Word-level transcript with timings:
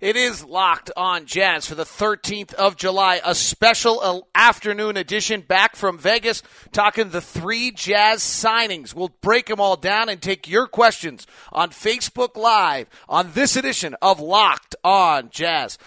It 0.00 0.16
is 0.16 0.44
locked 0.44 0.90
on 0.96 1.26
Jazz 1.26 1.66
for 1.66 1.74
the 1.74 1.84
13th 1.84 2.52
of 2.54 2.76
July, 2.76 3.20
a 3.24 3.34
special 3.34 4.00
uh, 4.00 4.20
afternoon 4.34 4.96
edition 4.96 5.40
back 5.40 5.76
from 5.76 5.98
Vegas, 5.98 6.42
talking 6.72 7.10
the 7.10 7.20
three 7.20 7.70
Jazz 7.70 8.20
signings. 8.20 8.94
We'll 8.94 9.14
break 9.20 9.46
them 9.46 9.60
all 9.60 9.76
down 9.76 10.08
and 10.08 10.20
take 10.20 10.48
your 10.48 10.66
questions 10.66 11.26
on 11.52 11.70
Facebook 11.70 12.36
Live 12.36 12.88
on 13.08 13.32
this 13.32 13.56
edition 13.56 13.96
of 14.02 14.20
Locked 14.20 14.76
on 14.84 15.30
Jazz. 15.30 15.78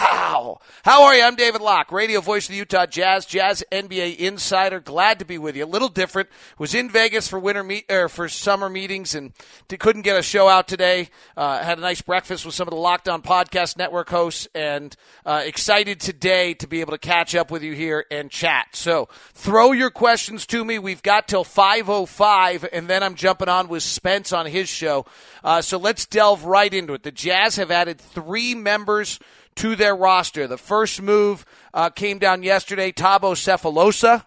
Pow! 0.00 0.60
How 0.82 1.04
are 1.04 1.14
you? 1.14 1.22
I'm 1.22 1.36
David 1.36 1.60
Locke, 1.60 1.92
radio 1.92 2.22
voice 2.22 2.46
of 2.46 2.52
the 2.52 2.56
Utah 2.56 2.86
Jazz, 2.86 3.26
Jazz 3.26 3.62
NBA 3.70 4.16
insider. 4.16 4.80
Glad 4.80 5.18
to 5.18 5.26
be 5.26 5.36
with 5.36 5.56
you. 5.56 5.64
A 5.64 5.66
little 5.66 5.90
different. 5.90 6.30
Was 6.56 6.74
in 6.74 6.88
Vegas 6.88 7.28
for 7.28 7.38
winter 7.38 7.62
meet 7.62 7.84
or 7.92 8.08
for 8.08 8.26
summer 8.26 8.70
meetings 8.70 9.14
and 9.14 9.34
couldn't 9.68 10.00
get 10.00 10.16
a 10.16 10.22
show 10.22 10.48
out 10.48 10.68
today. 10.68 11.10
Uh, 11.36 11.62
had 11.62 11.76
a 11.76 11.82
nice 11.82 12.00
breakfast 12.00 12.46
with 12.46 12.54
some 12.54 12.66
of 12.66 12.72
the 12.72 12.80
Locked 12.80 13.10
On 13.10 13.20
Podcast 13.20 13.76
Network 13.76 14.08
hosts, 14.08 14.48
and 14.54 14.96
uh, 15.26 15.42
excited 15.44 16.00
today 16.00 16.54
to 16.54 16.66
be 16.66 16.80
able 16.80 16.92
to 16.92 16.98
catch 16.98 17.34
up 17.34 17.50
with 17.50 17.62
you 17.62 17.74
here 17.74 18.06
and 18.10 18.30
chat. 18.30 18.68
So 18.72 19.10
throw 19.34 19.72
your 19.72 19.90
questions 19.90 20.46
to 20.46 20.64
me. 20.64 20.78
We've 20.78 21.02
got 21.02 21.28
till 21.28 21.44
5:05, 21.44 22.66
and 22.72 22.88
then 22.88 23.02
I'm 23.02 23.16
jumping 23.16 23.50
on 23.50 23.68
with 23.68 23.82
Spence 23.82 24.32
on 24.32 24.46
his 24.46 24.70
show. 24.70 25.04
Uh, 25.44 25.60
so 25.60 25.76
let's 25.76 26.06
delve 26.06 26.46
right 26.46 26.72
into 26.72 26.94
it. 26.94 27.02
The 27.02 27.12
Jazz 27.12 27.56
have 27.56 27.70
added 27.70 28.00
three 28.00 28.54
members 28.54 29.18
to 29.56 29.76
their 29.76 29.94
roster. 29.94 30.46
The 30.46 30.58
first 30.58 31.02
move 31.02 31.44
uh, 31.74 31.90
came 31.90 32.18
down 32.18 32.42
yesterday. 32.42 32.92
Thabo 32.92 33.34
Sefolosha 33.34 34.24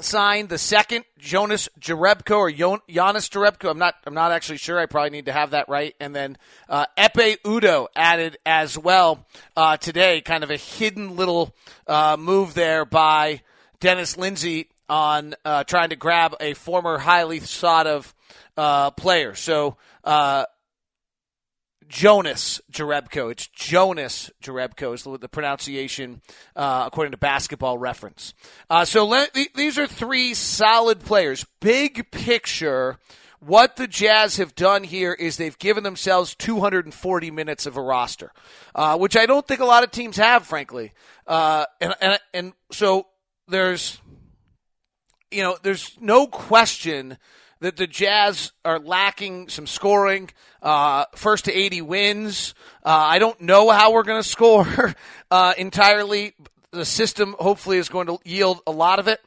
signed. 0.00 0.48
The 0.48 0.58
second, 0.58 1.04
Jonas 1.18 1.68
Jerebko 1.80 2.36
or 2.36 2.50
Jonas 2.50 3.28
Jerebko. 3.28 3.70
I'm 3.70 3.78
not. 3.78 3.94
I'm 4.06 4.14
not 4.14 4.32
actually 4.32 4.58
sure. 4.58 4.78
I 4.78 4.86
probably 4.86 5.10
need 5.10 5.26
to 5.26 5.32
have 5.32 5.50
that 5.50 5.68
right. 5.68 5.94
And 6.00 6.14
then 6.14 6.38
uh, 6.68 6.86
Ekpe 6.96 7.38
Udoh 7.42 7.88
added 7.94 8.38
as 8.46 8.78
well 8.78 9.26
uh, 9.56 9.76
today. 9.76 10.20
Kind 10.20 10.44
of 10.44 10.50
a 10.50 10.56
hidden 10.56 11.16
little 11.16 11.54
uh, 11.86 12.16
move 12.18 12.54
there 12.54 12.84
by 12.84 13.42
Dennis 13.80 14.16
Lindsey 14.16 14.68
on 14.88 15.34
uh, 15.44 15.64
trying 15.64 15.90
to 15.90 15.96
grab 15.96 16.36
a 16.40 16.54
former 16.54 16.98
highly 16.98 17.40
sought 17.40 17.86
of 17.86 18.14
uh, 18.56 18.90
player. 18.90 19.34
So 19.34 19.76
uh, 20.04 20.44
Jonas 21.92 22.58
Jerebko. 22.72 23.30
It's 23.30 23.46
Jonas 23.48 24.30
Jerebko 24.42 24.94
is 24.94 25.02
the, 25.02 25.28
pronunciation 25.28 26.22
uh, 26.56 26.84
according 26.86 27.10
to 27.10 27.18
Basketball 27.18 27.76
Reference. 27.76 28.32
Uh, 28.70 28.86
so 28.86 29.06
let, 29.06 29.36
these 29.54 29.78
are 29.78 29.86
three 29.86 30.32
solid 30.32 31.00
players. 31.00 31.44
Big 31.60 32.10
picture. 32.10 32.98
What 33.40 33.76
the 33.76 33.86
Jazz 33.86 34.38
have 34.38 34.54
done 34.54 34.84
here 34.84 35.12
is 35.12 35.36
they've 35.36 35.58
given 35.58 35.84
themselves 35.84 36.34
240 36.34 37.30
minutes 37.30 37.66
of 37.66 37.76
a 37.76 37.82
roster, 37.82 38.32
uh, 38.74 38.96
which 38.96 39.14
I 39.14 39.26
don't 39.26 39.46
think 39.46 39.60
a 39.60 39.66
lot 39.66 39.84
of 39.84 39.90
teams 39.90 40.16
have, 40.16 40.46
frankly. 40.46 40.92
Uh, 41.26 41.66
and, 41.78 41.94
and 42.00 42.18
and 42.32 42.52
so 42.70 43.06
there's, 43.48 44.00
you 45.30 45.42
know, 45.42 45.58
there's 45.62 45.94
no 46.00 46.26
question 46.26 47.18
that 47.62 47.76
the 47.76 47.86
Jazz 47.86 48.50
are 48.64 48.80
lacking 48.80 49.48
some 49.48 49.66
scoring. 49.66 50.30
Uh, 50.60 51.04
first 51.14 51.46
to 51.46 51.52
80 51.52 51.82
wins. 51.82 52.54
Uh, 52.84 52.90
I 52.90 53.18
don't 53.18 53.40
know 53.40 53.70
how 53.70 53.92
we're 53.92 54.02
going 54.02 54.22
to 54.22 54.28
score 54.28 54.94
uh, 55.30 55.54
entirely. 55.56 56.34
The 56.72 56.84
system 56.84 57.36
hopefully 57.38 57.78
is 57.78 57.88
going 57.88 58.08
to 58.08 58.18
yield 58.24 58.60
a 58.66 58.72
lot 58.72 58.98
of 58.98 59.08
it. 59.08 59.20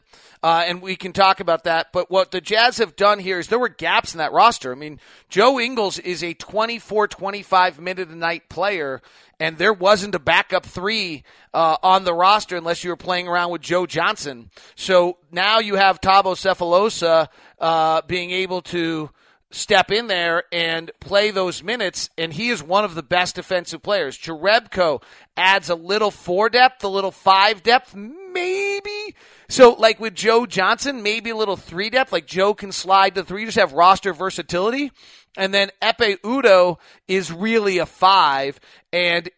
Uh, 0.44 0.64
and 0.68 0.82
we 0.82 0.96
can 0.96 1.12
talk 1.12 1.40
about 1.40 1.64
that. 1.64 1.92
But 1.92 2.12
what 2.12 2.30
the 2.32 2.40
Jazz 2.40 2.78
have 2.78 2.96
done 2.96 3.20
here 3.20 3.40
is 3.40 3.48
there 3.48 3.58
were 3.58 3.70
gaps 3.70 4.14
in 4.14 4.20
that 4.20 4.32
roster. 4.32 4.72
I 4.72 4.76
mean, 4.76 5.00
Joe 5.28 5.60
Ingles 5.60 5.98
is 5.98 6.24
a 6.24 6.36
24, 6.36 7.08
25 7.08 7.80
minute 7.80 8.10
a 8.10 8.16
night 8.16 8.48
player, 8.48 9.02
and 9.40 9.58
there 9.58 9.74
wasn't 9.74 10.14
a 10.14 10.20
backup 10.20 10.66
three 10.66 11.24
uh, 11.54 11.78
on 11.82 12.04
the 12.04 12.14
roster 12.14 12.58
unless 12.58 12.84
you 12.84 12.92
were 12.92 12.96
playing 12.96 13.28
around 13.28 13.50
with 13.52 13.62
Joe 13.62 13.88
Johnson. 13.88 14.52
So 14.76 15.18
now 15.32 15.60
you 15.60 15.78
have 15.78 16.00
Thabo 16.00 16.36
Sefolosha 16.36 17.30
uh, 17.60 18.02
being 18.08 18.32
able 18.32 18.62
to 18.62 19.10
step 19.52 19.92
in 19.92 20.08
there 20.08 20.44
and 20.52 20.92
play 21.00 21.32
those 21.32 21.64
minutes, 21.64 22.10
and 22.18 22.34
he 22.34 22.50
is 22.50 22.62
one 22.62 22.84
of 22.84 22.96
the 22.96 23.04
best 23.04 23.36
defensive 23.36 23.82
players. 23.82 24.18
Jerebko 24.18 25.02
adds 25.38 25.70
a 25.70 25.76
little 25.76 26.12
four 26.12 26.50
depth, 26.50 26.84
a 26.84 26.88
little 26.88 27.12
five 27.12 27.64
depth, 27.64 27.96
maybe. 27.96 29.16
So, 29.48 29.74
like 29.74 30.00
with 30.00 30.16
Joe 30.16 30.46
Johnson, 30.46 31.04
maybe 31.04 31.30
a 31.30 31.36
little 31.36 31.56
three 31.56 31.90
depth, 31.90 32.12
like 32.12 32.28
Joe 32.28 32.54
can 32.54 32.72
slide 32.72 33.16
the 33.16 33.24
three, 33.24 33.46
just 33.46 33.58
have 33.58 33.74
roster 33.74 34.14
versatility. 34.14 34.92
And 35.38 35.54
then 35.54 35.70
Ekpe 35.82 36.20
Udoh 36.22 36.78
is 37.08 37.32
really 37.32 37.80
a 37.80 37.86
five. 37.86 38.60
And 38.94 39.30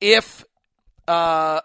if 0.00 0.44
uh, 1.06 1.60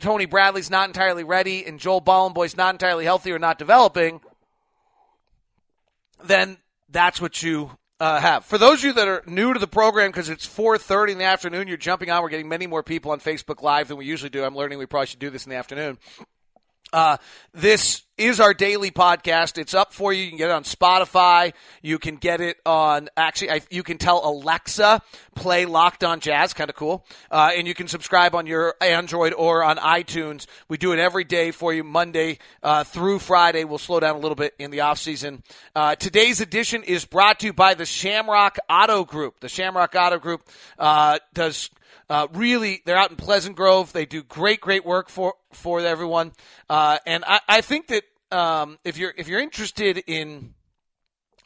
Tony 0.00 0.26
Bradley's 0.26 0.70
not 0.70 0.88
entirely 0.88 1.24
ready 1.24 1.64
and 1.64 1.80
Joel 1.80 2.02
Bolomboy's 2.02 2.56
not 2.56 2.74
entirely 2.74 3.04
healthy 3.04 3.32
or 3.32 3.38
not 3.38 3.58
developing, 3.58 4.20
then 6.24 6.58
that's 6.88 7.20
what 7.20 7.42
you 7.42 7.70
uh, 8.00 8.20
have. 8.20 8.44
For 8.44 8.58
those 8.58 8.78
of 8.80 8.84
you 8.84 8.92
that 8.94 9.08
are 9.08 9.22
new 9.26 9.52
to 9.52 9.60
the 9.60 9.68
program, 9.68 10.10
because 10.10 10.28
it's 10.28 10.46
4.30 10.46 11.12
in 11.12 11.18
the 11.18 11.24
afternoon, 11.24 11.68
you're 11.68 11.76
jumping 11.76 12.10
on. 12.10 12.22
We're 12.22 12.30
getting 12.30 12.48
many 12.48 12.66
more 12.66 12.82
people 12.82 13.12
on 13.12 13.20
Facebook 13.20 13.62
Live 13.62 13.88
than 13.88 13.96
we 13.96 14.06
usually 14.06 14.30
do. 14.30 14.44
I'm 14.44 14.56
learning 14.56 14.78
we 14.78 14.86
probably 14.86 15.06
should 15.06 15.20
do 15.20 15.30
this 15.30 15.46
in 15.46 15.50
the 15.50 15.56
afternoon. 15.56 15.98
Uh, 16.92 17.16
this 17.54 18.02
is 18.18 18.38
our 18.38 18.52
daily 18.52 18.90
podcast. 18.90 19.56
It's 19.56 19.72
up 19.72 19.92
for 19.92 20.12
you. 20.12 20.24
You 20.24 20.28
can 20.28 20.38
get 20.38 20.50
it 20.50 20.52
on 20.52 20.64
Spotify. 20.64 21.54
You 21.80 21.98
can 21.98 22.16
get 22.16 22.40
it 22.40 22.58
on, 22.66 23.08
actually, 23.16 23.50
I, 23.50 23.60
you 23.70 23.82
can 23.82 23.98
tell 23.98 24.20
Alexa, 24.24 25.00
play 25.34 25.64
Locked 25.64 26.04
on 26.04 26.20
Jazz. 26.20 26.52
Kind 26.52 26.70
of 26.70 26.76
cool. 26.76 27.06
Uh, 27.30 27.50
and 27.56 27.66
you 27.66 27.74
can 27.74 27.88
subscribe 27.88 28.34
on 28.34 28.46
your 28.46 28.74
Android 28.80 29.32
or 29.32 29.64
on 29.64 29.78
iTunes. 29.78 30.46
We 30.68 30.76
do 30.76 30.92
it 30.92 30.98
every 30.98 31.24
day 31.24 31.50
for 31.50 31.72
you, 31.72 31.82
Monday 31.82 32.38
uh, 32.62 32.84
through 32.84 33.18
Friday. 33.20 33.64
We'll 33.64 33.78
slow 33.78 33.98
down 33.98 34.16
a 34.16 34.20
little 34.20 34.36
bit 34.36 34.54
in 34.58 34.70
the 34.70 34.80
off 34.80 34.98
season. 34.98 35.42
Uh, 35.74 35.94
today's 35.94 36.40
edition 36.40 36.82
is 36.84 37.06
brought 37.06 37.40
to 37.40 37.46
you 37.46 37.52
by 37.52 37.74
the 37.74 37.86
Shamrock 37.86 38.58
Auto 38.68 39.04
Group. 39.04 39.40
The 39.40 39.48
Shamrock 39.48 39.94
Auto 39.96 40.18
Group 40.18 40.48
uh, 40.78 41.18
does 41.32 41.70
uh, 42.12 42.28
really, 42.34 42.82
they're 42.84 42.98
out 42.98 43.08
in 43.08 43.16
Pleasant 43.16 43.56
Grove. 43.56 43.90
They 43.94 44.04
do 44.04 44.22
great, 44.22 44.60
great 44.60 44.84
work 44.84 45.08
for 45.08 45.32
for 45.50 45.80
everyone. 45.80 46.32
Uh, 46.68 46.98
and 47.06 47.24
I, 47.26 47.40
I, 47.48 47.60
think 47.62 47.86
that 47.86 48.04
um, 48.30 48.78
if 48.84 48.98
you're 48.98 49.14
if 49.16 49.28
you're 49.28 49.40
interested 49.40 49.96
in 50.06 50.52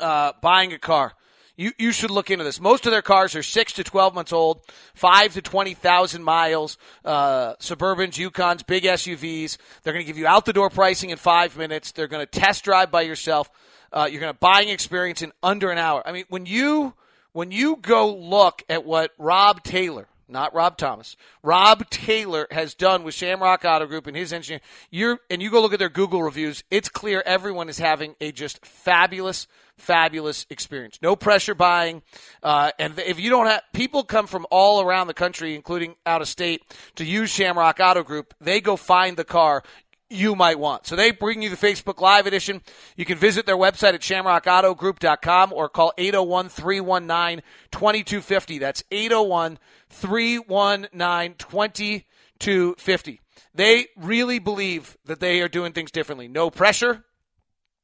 uh, 0.01 0.33
buying 0.43 0.73
a 0.73 0.79
car, 0.81 1.13
you 1.55 1.71
you 1.79 1.93
should 1.93 2.11
look 2.11 2.33
into 2.33 2.43
this. 2.43 2.61
Most 2.61 2.85
of 2.85 2.91
their 2.91 3.01
cars 3.01 3.37
are 3.37 3.45
six 3.45 3.75
to 3.75 3.85
twelve 3.85 4.13
months 4.13 4.33
old, 4.33 4.61
five 4.97 5.35
to 5.35 5.41
twenty 5.41 5.73
thousand 5.73 6.25
miles. 6.25 6.79
Uh, 7.05 7.55
Suburbans, 7.61 8.19
Yukons, 8.19 8.67
big 8.67 8.83
SUVs. 8.83 9.59
They're 9.85 9.93
going 9.93 10.05
to 10.05 10.07
give 10.07 10.19
you 10.19 10.27
out 10.27 10.47
the 10.47 10.53
door 10.53 10.69
pricing 10.69 11.11
in 11.11 11.17
five 11.17 11.57
minutes. 11.57 11.93
They're 11.93 12.09
going 12.09 12.27
to 12.27 12.41
test 12.41 12.65
drive 12.65 12.91
by 12.91 13.03
yourself. 13.03 13.53
Uh, 13.93 14.09
you're 14.11 14.21
going 14.21 14.35
to 14.35 14.39
buying 14.41 14.71
experience 14.71 15.23
in 15.23 15.33
under 15.45 15.71
an 15.71 15.79
hour. 15.79 16.03
I 16.05 16.11
mean, 16.11 16.25
when 16.29 16.45
you 16.45 16.95
when 17.31 17.53
you 17.53 17.77
go 17.77 18.13
look 18.13 18.65
at 18.69 18.85
what 18.85 19.13
Rob 19.17 19.63
Taylor 19.63 20.09
not 20.29 20.55
Rob 20.55 20.77
Thomas. 20.77 21.17
Rob 21.43 21.89
Taylor 21.91 22.47
has 22.51 22.75
done 22.75 23.05
with 23.05 23.15
Shamrock 23.15 23.65
Auto 23.65 23.87
Group 23.87 24.07
and 24.07 24.17
his 24.17 24.33
engineer. 24.33 24.61
You're 24.91 25.19
and 25.31 25.41
you 25.41 25.51
go 25.51 25.61
look 25.61 25.73
at 25.73 25.79
their 25.79 25.89
Google 25.89 26.23
reviews. 26.23 26.65
It's 26.71 26.89
clear 26.89 27.23
everyone 27.25 27.69
is 27.69 27.79
having 27.79 28.17
a 28.21 28.33
just 28.33 28.65
fabulous, 28.65 29.47
fabulous 29.77 30.47
experience. 30.51 30.99
No 31.03 31.17
pressure 31.17 31.55
buying, 31.55 32.03
uh, 32.43 32.73
and 32.79 32.99
if 32.99 33.21
you 33.21 33.31
don't 33.31 33.47
have 33.47 33.63
people 33.73 34.05
come 34.05 34.27
from 34.27 34.47
all 34.51 34.81
around 34.81 35.07
the 35.07 35.15
country, 35.15 35.55
including 35.55 35.95
out 36.05 36.23
of 36.23 36.29
state, 36.29 36.63
to 36.97 37.05
use 37.05 37.31
Shamrock 37.31 37.79
Auto 37.81 38.03
Group. 38.03 38.35
They 38.41 38.61
go 38.61 38.77
find 38.77 39.17
the 39.17 39.25
car 39.25 39.63
you 40.09 40.37
might 40.37 40.59
want. 40.59 40.87
So 40.87 40.97
they 40.97 41.11
bring 41.11 41.43
you 41.43 41.51
the 41.51 41.57
Facebook 41.57 42.01
Live 42.01 42.27
edition. 42.27 42.63
You 42.97 43.05
can 43.05 43.19
visit 43.19 43.47
their 43.47 43.57
website 43.57 43.95
at 43.95 44.01
shamrockautogroup.com 44.01 45.53
or 45.53 45.69
call 45.69 45.93
801 45.99 46.49
319 46.49 47.43
2250. 47.71 48.59
That's 48.59 48.85
801 48.91 49.59
319 49.91 51.35
2250. 51.39 53.21
They 53.55 53.87
really 53.97 54.39
believe 54.39 54.97
that 55.07 55.21
they 55.21 55.41
are 55.41 55.49
doing 55.49 55.73
things 55.73 55.91
differently. 55.91 56.29
No 56.29 56.51
pressure. 56.51 57.05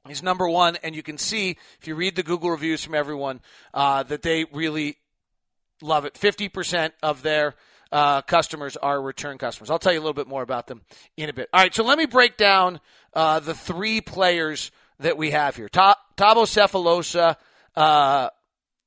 He's 0.06 0.22
number 0.22 0.48
one, 0.48 0.76
and 0.82 0.96
you 0.96 1.02
can 1.02 1.16
see 1.16 1.56
if 1.80 1.86
you 1.86 1.94
read 1.94 2.16
the 2.16 2.24
Google 2.24 2.50
reviews 2.50 2.84
from 2.84 2.94
everyone 2.94 3.40
uh, 3.72 4.02
that 4.04 4.22
they 4.22 4.44
really 4.52 4.98
love 5.80 6.04
it. 6.04 6.14
50% 6.14 6.90
of 7.02 7.22
their 7.22 7.54
uh, 7.92 8.22
customers 8.22 8.76
are 8.78 9.00
return 9.00 9.36
customers. 9.38 9.70
I'll 9.70 9.78
tell 9.78 9.92
you 9.92 9.98
a 9.98 10.02
little 10.02 10.14
bit 10.14 10.26
more 10.26 10.42
about 10.42 10.66
them 10.66 10.80
in 11.16 11.28
a 11.28 11.32
bit. 11.32 11.48
All 11.52 11.60
right, 11.60 11.74
so 11.74 11.84
let 11.84 11.98
me 11.98 12.06
break 12.06 12.38
down 12.38 12.80
uh, 13.12 13.38
the 13.40 13.54
three 13.54 14.00
players 14.00 14.72
that 14.98 15.18
we 15.18 15.30
have 15.30 15.54
here. 15.56 15.68
Ta- 15.68 16.00
Thabo 16.16 16.44
Sefolosha. 16.44 17.36
Uh, 17.76 18.30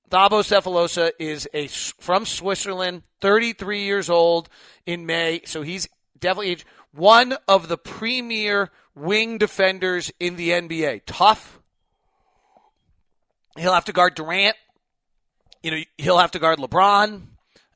Thabo 0.10 0.42
Sefolosha 0.42 1.12
is 1.20 1.48
a 1.54 1.68
from 1.68 2.26
Switzerland, 2.26 3.04
33 3.22 3.84
years 3.84 4.10
old 4.10 4.50
in 4.86 5.06
May, 5.06 5.42
so 5.46 5.62
he's 5.62 5.88
definitely 6.20 6.58
one 6.92 7.36
of 7.48 7.68
the 7.68 7.78
premier 7.78 8.72
wing 8.96 9.38
defenders 9.38 10.12
in 10.20 10.36
the 10.36 10.50
NBA. 10.50 11.02
Tough. 11.06 11.60
He'll 13.58 13.74
have 13.74 13.86
to 13.86 13.94
guard 13.94 14.16
Durant. 14.16 14.56
You 15.62 15.72
know, 15.72 15.78
he'll 15.98 16.18
have 16.18 16.32
to 16.32 16.40
guard 16.40 16.60
LeBron. 16.60 17.22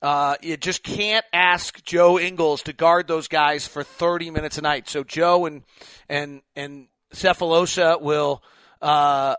Uh, 0.02 0.36
you 0.42 0.56
just 0.56 0.84
can't 0.84 1.26
ask 1.34 1.84
Joe 1.84 2.18
Ingles 2.18 2.64
to 2.64 2.74
guard 2.74 3.08
those 3.08 3.28
guys 3.28 3.68
for 3.68 3.84
30 3.84 4.32
minutes 4.32 4.58
a 4.58 4.62
night. 4.62 4.88
So 4.88 5.04
Joe 5.04 5.46
and 5.46 5.64
and 6.08 6.42
and 6.56 6.88
Sefolosha 7.14 8.02
will 8.02 8.42
uh, 8.82 9.36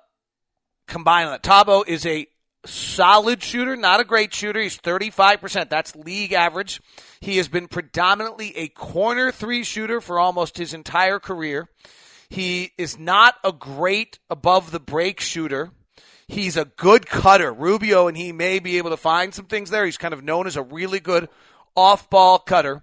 combine 0.86 1.26
on 1.26 1.32
that. 1.32 1.42
Thabo 1.42 1.86
is 1.86 2.04
a 2.04 2.26
solid 2.66 3.42
shooter, 3.42 3.76
not 3.76 4.00
a 4.00 4.04
great 4.04 4.34
shooter. 4.34 4.60
He's 4.60 4.78
35%. 4.78 5.70
That's 5.70 5.96
league 5.96 6.32
average. 6.32 6.80
He 7.20 7.38
has 7.38 7.48
been 7.48 7.68
predominantly 7.68 8.56
a 8.56 8.68
corner 8.68 9.32
three 9.32 9.64
shooter 9.64 10.00
for 10.00 10.18
almost 10.18 10.58
his 10.58 10.74
entire 10.74 11.18
career. 11.18 11.68
He 12.28 12.72
is 12.78 12.98
not 12.98 13.34
a 13.42 13.52
great 13.52 14.18
above 14.28 14.70
the 14.70 14.80
break 14.80 15.20
shooter. 15.20 15.70
He's 16.30 16.56
a 16.56 16.64
good 16.64 17.08
cutter. 17.08 17.52
Rubio 17.52 18.06
and 18.06 18.16
he 18.16 18.30
may 18.30 18.60
be 18.60 18.78
able 18.78 18.90
to 18.90 18.96
find 18.96 19.34
some 19.34 19.46
things 19.46 19.70
there. 19.70 19.84
He's 19.84 19.98
kind 19.98 20.14
of 20.14 20.22
known 20.22 20.46
as 20.46 20.56
a 20.56 20.62
really 20.62 21.00
good 21.00 21.28
off 21.74 22.08
ball 22.08 22.38
cutter. 22.38 22.82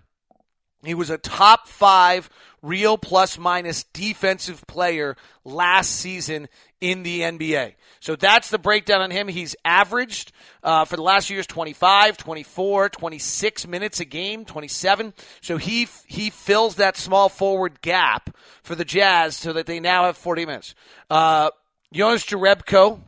He 0.84 0.94
was 0.94 1.10
a 1.10 1.18
top 1.18 1.70
five 1.70 2.30
real 2.62 2.98
plus 2.98 3.38
minus 3.38 3.84
defensive 3.86 4.68
player 4.68 5.16
last 5.46 5.92
season 5.92 6.50
in 6.82 7.04
the 7.04 7.22
NBA. 7.22 7.76
So 8.02 8.18
that's 8.18 8.50
the 8.50 8.60
breakdown 8.60 9.02
on 9.02 9.12
him. 9.12 9.30
He's 9.30 9.56
averaged 9.64 10.34
uh, 10.62 10.84
for 10.84 10.98
the 10.98 11.02
last 11.02 11.30
years 11.30 11.48
25, 11.48 12.18
24, 12.18 12.90
26 12.90 13.68
minutes 13.68 14.02
a 14.02 14.06
game, 14.06 14.44
27. 14.44 15.14
So 15.40 15.56
he 15.56 15.88
he 16.06 16.30
fills 16.32 16.76
that 16.76 16.98
small 16.98 17.30
forward 17.30 17.82
gap 17.82 18.36
for 18.62 18.76
the 18.76 18.86
Jazz 18.86 19.38
so 19.38 19.54
that 19.54 19.68
they 19.68 19.80
now 19.80 20.04
have 20.04 20.18
40 20.18 20.46
minutes. 20.46 20.76
Uh, 21.10 21.50
Jonas 21.94 22.26
Jerebko 22.26 23.02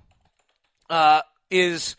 uh, 0.90 1.22
is 1.50 1.96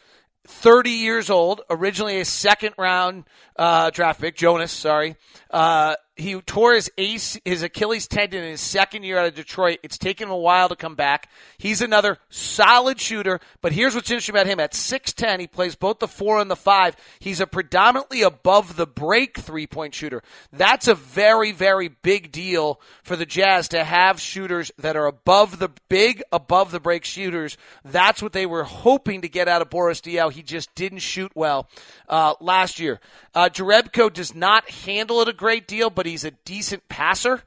30 0.46 0.90
years 0.90 1.30
old, 1.30 1.62
originally 1.70 2.20
a 2.20 2.24
second 2.24 2.74
round 2.76 3.24
uh, 3.56 3.90
draft 3.90 4.20
pick. 4.20 4.36
Jonas, 4.36 4.72
sorry. 4.72 5.16
Uh, 5.50 5.94
he 6.20 6.40
tore 6.42 6.74
his 6.74 6.90
ace, 6.98 7.38
his 7.44 7.62
Achilles 7.62 8.06
tendon 8.06 8.44
in 8.44 8.50
his 8.50 8.60
second 8.60 9.02
year 9.02 9.18
out 9.18 9.26
of 9.26 9.34
Detroit. 9.34 9.78
It's 9.82 9.98
taken 9.98 10.28
him 10.28 10.32
a 10.32 10.36
while 10.36 10.68
to 10.68 10.76
come 10.76 10.94
back. 10.94 11.28
He's 11.58 11.80
another 11.80 12.18
solid 12.28 13.00
shooter, 13.00 13.40
but 13.60 13.72
here's 13.72 13.94
what's 13.94 14.10
interesting 14.10 14.34
about 14.34 14.46
him. 14.46 14.60
At 14.60 14.72
6'10, 14.72 15.40
he 15.40 15.46
plays 15.46 15.74
both 15.74 15.98
the 15.98 16.08
four 16.08 16.40
and 16.40 16.50
the 16.50 16.56
five. 16.56 16.96
He's 17.18 17.40
a 17.40 17.46
predominantly 17.46 18.22
above 18.22 18.76
the 18.76 18.86
break 18.86 19.38
three 19.38 19.66
point 19.66 19.94
shooter. 19.94 20.22
That's 20.52 20.88
a 20.88 20.94
very, 20.94 21.52
very 21.52 21.88
big 21.88 22.32
deal 22.32 22.80
for 23.02 23.16
the 23.16 23.26
Jazz 23.26 23.68
to 23.68 23.84
have 23.84 24.20
shooters 24.20 24.70
that 24.78 24.96
are 24.96 25.06
above 25.06 25.58
the 25.58 25.70
big, 25.88 26.22
above 26.32 26.70
the 26.70 26.80
break 26.80 27.04
shooters. 27.04 27.56
That's 27.84 28.22
what 28.22 28.32
they 28.32 28.46
were 28.46 28.64
hoping 28.64 29.22
to 29.22 29.28
get 29.28 29.48
out 29.48 29.62
of 29.62 29.70
Boris 29.70 30.00
Diaw. 30.00 30.32
He 30.32 30.42
just 30.42 30.74
didn't 30.74 30.98
shoot 30.98 31.32
well 31.34 31.68
uh, 32.08 32.34
last 32.40 32.78
year. 32.78 33.00
Uh, 33.34 33.48
Jerebko 33.48 34.12
does 34.12 34.34
not 34.34 34.68
handle 34.70 35.20
it 35.20 35.28
a 35.28 35.32
great 35.32 35.66
deal, 35.66 35.88
but 35.88 36.06
he's 36.10 36.24
a 36.24 36.30
decent 36.30 36.88
passer. 36.88 37.42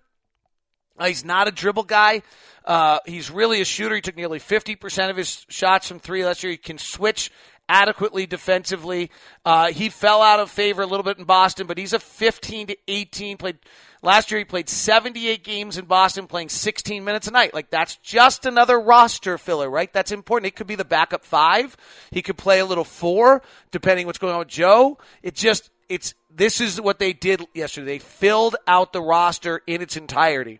Uh, 0.98 1.06
he's 1.06 1.26
not 1.26 1.48
a 1.48 1.52
dribble 1.52 1.84
guy. 1.84 2.22
Uh, 2.66 3.00
he's 3.06 3.30
really 3.30 3.62
a 3.62 3.66
shooter. 3.66 3.96
He 3.96 4.02
took 4.02 4.16
nearly 4.16 4.40
50% 4.40 5.10
of 5.10 5.18
his 5.18 5.46
shots 5.50 5.88
from 5.88 6.00
three 6.00 6.26
last 6.26 6.44
year. 6.44 6.52
He 6.52 6.58
can 6.58 6.78
switch 6.78 7.32
adequately 7.68 8.26
defensively. 8.26 9.10
Uh, 9.46 9.72
he 9.72 9.90
fell 9.90 10.22
out 10.22 10.40
of 10.40 10.52
favor 10.52 10.82
a 10.82 10.86
little 10.86 11.04
bit 11.04 11.18
in 11.18 11.26
Boston, 11.26 11.68
but 11.68 11.78
he's 11.78 11.94
a 11.94 12.00
15 12.00 12.68
to 12.68 12.78
18. 12.88 13.38
Played 13.38 13.58
last 14.02 14.32
year. 14.32 14.40
He 14.40 14.46
played 14.46 14.70
78 14.70 15.44
games 15.44 15.78
in 15.78 15.86
Boston, 15.86 16.28
playing 16.28 16.50
16 16.50 17.04
minutes 17.04 17.28
a 17.28 17.32
night. 17.32 17.54
Like 17.54 17.70
that's 17.70 17.96
just 17.98 18.46
another 18.46 18.80
roster 18.80 19.38
filler, 19.38 19.70
right? 19.70 19.92
That's 19.92 20.12
important. 20.12 20.48
It 20.48 20.56
could 20.56 20.68
be 20.68 20.76
the 20.76 20.86
backup 20.86 21.26
five. 21.26 21.76
He 22.12 22.22
could 22.22 22.38
play 22.38 22.60
a 22.60 22.66
little 22.66 22.84
four, 22.84 23.42
depending 23.72 24.06
what's 24.06 24.20
going 24.20 24.34
on 24.34 24.40
with 24.40 24.50
Joe. 24.50 25.00
It 25.24 25.36
just 25.36 25.70
it's 25.94 26.16
this 26.36 26.60
is 26.60 26.82
what 26.82 26.98
they 27.00 27.14
did 27.14 27.46
yesterday. 27.54 27.86
They 27.86 28.00
filled 28.00 28.56
out 28.68 28.94
the 28.94 29.02
roster 29.02 29.62
in 29.68 29.82
its 29.82 29.96
entirety. 29.96 30.60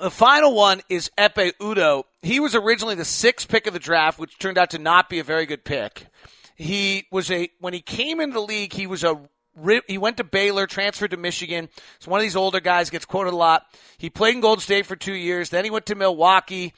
The 0.00 0.10
final 0.10 0.54
one 0.54 0.80
is 0.88 1.10
Ekpe 1.18 1.54
Udoh. 1.60 2.04
He 2.22 2.38
was 2.38 2.54
originally 2.54 2.94
the 2.94 3.04
sixth 3.04 3.48
pick 3.48 3.66
of 3.66 3.72
the 3.72 3.80
draft, 3.80 4.18
which 4.18 4.38
turned 4.38 4.56
out 4.56 4.70
to 4.70 4.78
not 4.78 5.08
be 5.08 5.18
a 5.18 5.24
very 5.24 5.44
good 5.44 5.64
pick. 5.64 6.06
He 6.54 7.06
was 7.10 7.30
a 7.30 7.50
when 7.58 7.74
he 7.74 7.80
came 7.80 8.20
into 8.20 8.34
the 8.34 8.40
league, 8.40 8.72
he 8.72 8.86
was 8.86 9.02
a 9.02 9.20
he 9.88 9.98
went 9.98 10.18
to 10.18 10.24
Baylor, 10.24 10.68
transferred 10.68 11.10
to 11.10 11.16
Michigan. 11.16 11.68
He's 11.98 12.06
one 12.06 12.20
of 12.20 12.22
these 12.22 12.36
older 12.36 12.60
guys, 12.60 12.90
gets 12.90 13.04
quoted 13.04 13.32
a 13.32 13.36
lot. 13.36 13.66
He 13.96 14.08
played 14.08 14.36
in 14.36 14.40
Golden 14.40 14.62
State 14.62 14.86
for 14.86 14.94
two 14.94 15.14
years. 15.14 15.50
Then 15.50 15.64
he 15.64 15.70
went 15.70 15.86
to 15.86 15.96
Milwaukee. 15.96 16.74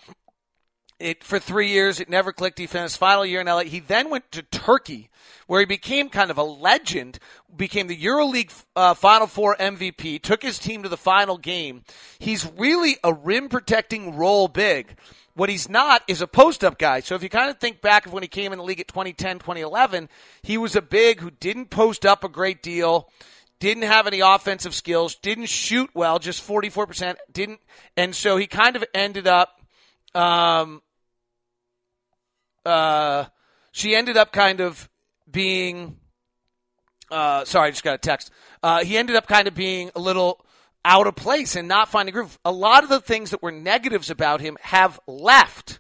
It 1.00 1.24
for 1.24 1.38
three 1.38 1.68
years. 1.68 1.98
It 1.98 2.08
never 2.08 2.32
clicked. 2.32 2.58
He 2.58 2.66
finished 2.66 2.98
final 2.98 3.24
year 3.24 3.40
in 3.40 3.46
LA. 3.46 3.60
He 3.62 3.80
then 3.80 4.10
went 4.10 4.30
to 4.32 4.42
Turkey, 4.42 5.10
where 5.46 5.60
he 5.60 5.66
became 5.66 6.10
kind 6.10 6.30
of 6.30 6.38
a 6.38 6.42
legend. 6.42 7.18
Became 7.56 7.86
the 7.86 7.96
EuroLeague 7.96 8.52
uh, 8.76 8.94
Final 8.94 9.26
Four 9.26 9.56
MVP. 9.58 10.22
Took 10.22 10.42
his 10.42 10.58
team 10.58 10.82
to 10.82 10.88
the 10.88 10.96
final 10.96 11.38
game. 11.38 11.82
He's 12.18 12.50
really 12.56 12.98
a 13.02 13.12
rim 13.12 13.48
protecting 13.48 14.16
role 14.16 14.46
big. 14.46 14.96
What 15.34 15.48
he's 15.48 15.68
not 15.70 16.02
is 16.06 16.20
a 16.20 16.26
post 16.26 16.62
up 16.64 16.78
guy. 16.78 17.00
So 17.00 17.14
if 17.14 17.22
you 17.22 17.28
kind 17.28 17.48
of 17.48 17.58
think 17.58 17.80
back 17.80 18.04
of 18.04 18.12
when 18.12 18.22
he 18.22 18.28
came 18.28 18.52
in 18.52 18.58
the 18.58 18.64
league 18.64 18.80
at 18.80 18.88
2010, 18.88 19.38
2011, 19.38 20.08
he 20.42 20.58
was 20.58 20.76
a 20.76 20.82
big 20.82 21.20
who 21.20 21.30
didn't 21.30 21.70
post 21.70 22.04
up 22.04 22.24
a 22.24 22.28
great 22.28 22.62
deal, 22.62 23.08
didn't 23.60 23.84
have 23.84 24.06
any 24.06 24.20
offensive 24.20 24.74
skills, 24.74 25.14
didn't 25.14 25.48
shoot 25.48 25.88
well, 25.94 26.18
just 26.18 26.46
44%, 26.46 27.16
didn't, 27.32 27.60
and 27.96 28.14
so 28.14 28.36
he 28.36 28.46
kind 28.46 28.74
of 28.74 28.84
ended 28.92 29.26
up, 29.26 29.60
um, 30.14 30.82
uh, 32.64 33.26
she 33.72 33.94
ended 33.94 34.16
up 34.16 34.32
kind 34.32 34.60
of 34.60 34.88
being, 35.30 35.96
uh, 37.10 37.44
sorry, 37.44 37.68
I 37.68 37.70
just 37.70 37.84
got 37.84 37.94
a 37.94 37.98
text. 37.98 38.30
Uh, 38.62 38.84
he 38.84 38.96
ended 38.96 39.16
up 39.16 39.26
kind 39.26 39.48
of 39.48 39.54
being 39.54 39.90
a 39.94 40.00
little 40.00 40.44
out 40.84 41.06
of 41.06 41.16
place 41.16 41.56
and 41.56 41.68
not 41.68 41.88
finding 41.88 42.12
groove. 42.12 42.38
A 42.44 42.52
lot 42.52 42.82
of 42.82 42.88
the 42.88 43.00
things 43.00 43.30
that 43.30 43.42
were 43.42 43.52
negatives 43.52 44.10
about 44.10 44.40
him 44.40 44.56
have 44.62 44.98
left. 45.06 45.78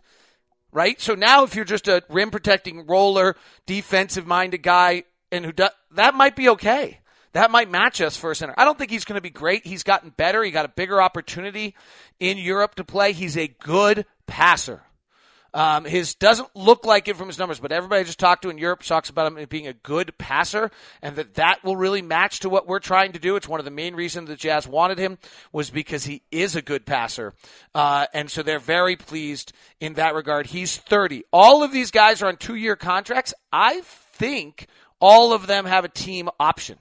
Right? 0.72 1.00
So 1.00 1.14
now 1.14 1.42
if 1.42 1.56
you're 1.56 1.64
just 1.64 1.88
a 1.88 2.02
rim 2.08 2.30
protecting 2.30 2.86
roller, 2.86 3.34
defensive 3.66 4.26
minded 4.26 4.62
guy 4.62 5.04
and 5.32 5.44
who 5.44 5.52
does 5.52 5.70
that 5.92 6.14
might 6.14 6.36
be 6.36 6.48
okay. 6.50 7.00
That 7.32 7.50
might 7.50 7.70
match 7.70 8.00
us 8.00 8.16
for 8.16 8.32
a 8.32 8.36
center. 8.36 8.54
I 8.56 8.64
don't 8.64 8.76
think 8.76 8.90
he's 8.90 9.04
going 9.04 9.16
to 9.16 9.22
be 9.22 9.30
great. 9.30 9.64
He's 9.64 9.84
gotten 9.84 10.10
better. 10.10 10.42
He 10.42 10.50
got 10.50 10.64
a 10.64 10.68
bigger 10.68 11.00
opportunity 11.00 11.76
in 12.18 12.38
Europe 12.38 12.74
to 12.76 12.84
play. 12.84 13.12
He's 13.12 13.36
a 13.36 13.46
good 13.48 14.04
passer. 14.26 14.82
Um, 15.52 15.84
his 15.84 16.14
doesn't 16.14 16.54
look 16.54 16.84
like 16.84 17.08
it 17.08 17.16
from 17.16 17.26
his 17.26 17.38
numbers, 17.38 17.58
but 17.58 17.72
everybody 17.72 18.00
I 18.00 18.04
just 18.04 18.18
talked 18.18 18.42
to 18.42 18.50
in 18.50 18.58
Europe 18.58 18.82
talks 18.82 19.10
about 19.10 19.32
him 19.32 19.46
being 19.48 19.66
a 19.66 19.72
good 19.72 20.16
passer, 20.18 20.70
and 21.02 21.16
that 21.16 21.34
that 21.34 21.64
will 21.64 21.76
really 21.76 22.02
match 22.02 22.40
to 22.40 22.48
what 22.48 22.66
we're 22.66 22.78
trying 22.78 23.12
to 23.12 23.18
do. 23.18 23.36
It's 23.36 23.48
one 23.48 23.60
of 23.60 23.64
the 23.64 23.70
main 23.70 23.94
reasons 23.94 24.28
the 24.28 24.36
Jazz 24.36 24.68
wanted 24.68 24.98
him 24.98 25.18
was 25.52 25.70
because 25.70 26.04
he 26.04 26.22
is 26.30 26.54
a 26.54 26.62
good 26.62 26.86
passer, 26.86 27.34
uh, 27.74 28.06
and 28.14 28.30
so 28.30 28.42
they're 28.42 28.58
very 28.58 28.96
pleased 28.96 29.52
in 29.80 29.94
that 29.94 30.14
regard. 30.14 30.46
He's 30.46 30.76
30. 30.76 31.24
All 31.32 31.62
of 31.62 31.72
these 31.72 31.90
guys 31.90 32.22
are 32.22 32.28
on 32.28 32.36
two-year 32.36 32.76
contracts. 32.76 33.34
I 33.52 33.80
think 33.82 34.66
all 35.00 35.32
of 35.32 35.46
them 35.46 35.64
have 35.64 35.84
a 35.84 35.88
team 35.88 36.28
option. 36.38 36.78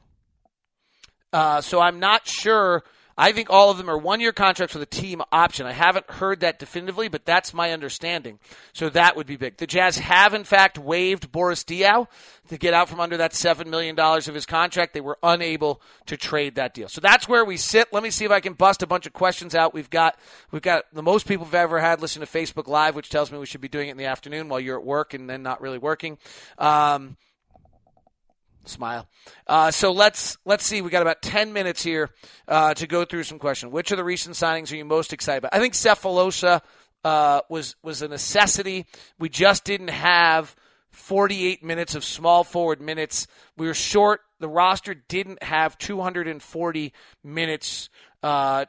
Uh, 1.31 1.61
so 1.61 1.79
I'm 1.79 1.99
not 1.99 2.27
sure 2.27 2.83
I 3.19 3.33
think 3.33 3.49
all 3.49 3.69
of 3.69 3.77
them 3.77 3.89
are 3.89 3.97
one 3.97 4.21
year 4.21 4.31
contracts 4.31 4.73
with 4.73 4.81
a 4.81 4.85
team 4.85 5.21
option. 5.33 5.65
I 5.65 5.73
haven't 5.73 6.09
heard 6.09 6.39
that 6.39 6.57
definitively, 6.57 7.09
but 7.09 7.25
that's 7.25 7.53
my 7.53 7.73
understanding. 7.73 8.39
So 8.71 8.87
that 8.91 9.17
would 9.17 9.27
be 9.27 9.35
big. 9.35 9.57
The 9.57 9.67
Jazz 9.67 9.97
have, 9.97 10.33
in 10.33 10.45
fact, 10.45 10.77
waived 10.77 11.29
Boris 11.29 11.65
Diaw 11.65 12.07
to 12.47 12.57
get 12.57 12.73
out 12.73 12.87
from 12.87 13.01
under 13.01 13.17
that 13.17 13.33
$7 13.33 13.67
million 13.67 13.99
of 13.99 14.33
his 14.33 14.45
contract. 14.45 14.93
They 14.93 15.01
were 15.01 15.17
unable 15.21 15.81
to 16.05 16.15
trade 16.15 16.55
that 16.55 16.73
deal. 16.73 16.87
So 16.87 17.01
that's 17.01 17.27
where 17.27 17.43
we 17.43 17.57
sit. 17.57 17.89
Let 17.91 18.03
me 18.03 18.09
see 18.09 18.23
if 18.23 18.31
I 18.31 18.39
can 18.39 18.53
bust 18.53 18.83
a 18.83 18.87
bunch 18.87 19.05
of 19.05 19.11
questions 19.11 19.53
out. 19.53 19.73
We've 19.73 19.89
got, 19.89 20.17
we've 20.51 20.61
got 20.61 20.85
the 20.93 21.03
most 21.03 21.27
people 21.27 21.43
we've 21.43 21.55
ever 21.55 21.81
had 21.81 22.01
listen 22.01 22.21
to 22.21 22.25
Facebook 22.25 22.69
Live, 22.69 22.95
which 22.95 23.09
tells 23.09 23.33
me 23.33 23.37
we 23.37 23.45
should 23.45 23.59
be 23.59 23.67
doing 23.67 23.89
it 23.89 23.91
in 23.91 23.97
the 23.97 24.05
afternoon 24.05 24.47
while 24.47 24.61
you're 24.61 24.79
at 24.79 24.85
work 24.85 25.13
and 25.13 25.29
then 25.29 25.43
not 25.43 25.59
really 25.59 25.77
working. 25.77 26.17
Um, 26.57 27.17
Smile. 28.69 29.07
Uh, 29.47 29.71
so 29.71 29.91
let's 29.91 30.37
let's 30.45 30.65
see. 30.65 30.81
We 30.81 30.89
got 30.89 31.01
about 31.01 31.21
ten 31.21 31.51
minutes 31.53 31.83
here 31.83 32.09
uh, 32.47 32.73
to 32.75 32.87
go 32.87 33.05
through 33.05 33.23
some 33.23 33.39
questions. 33.39 33.71
Which 33.71 33.91
of 33.91 33.97
the 33.97 34.03
recent 34.03 34.35
signings 34.35 34.71
are 34.71 34.75
you 34.75 34.85
most 34.85 35.11
excited 35.11 35.39
about? 35.39 35.53
I 35.53 35.59
think 35.59 35.73
Sefolosha 35.73 36.61
uh, 37.03 37.41
was 37.49 37.75
was 37.83 38.01
a 38.01 38.07
necessity. 38.07 38.85
We 39.17 39.29
just 39.29 39.63
didn't 39.63 39.89
have 39.89 40.55
48 40.91 41.63
minutes 41.63 41.95
of 41.95 42.03
small 42.03 42.43
forward 42.43 42.81
minutes. 42.81 43.27
We 43.57 43.67
were 43.67 43.73
short. 43.73 44.21
The 44.39 44.49
roster 44.49 44.93
didn't 44.93 45.43
have 45.43 45.77
240 45.77 46.93
minutes 47.23 47.89
uh, 48.23 48.65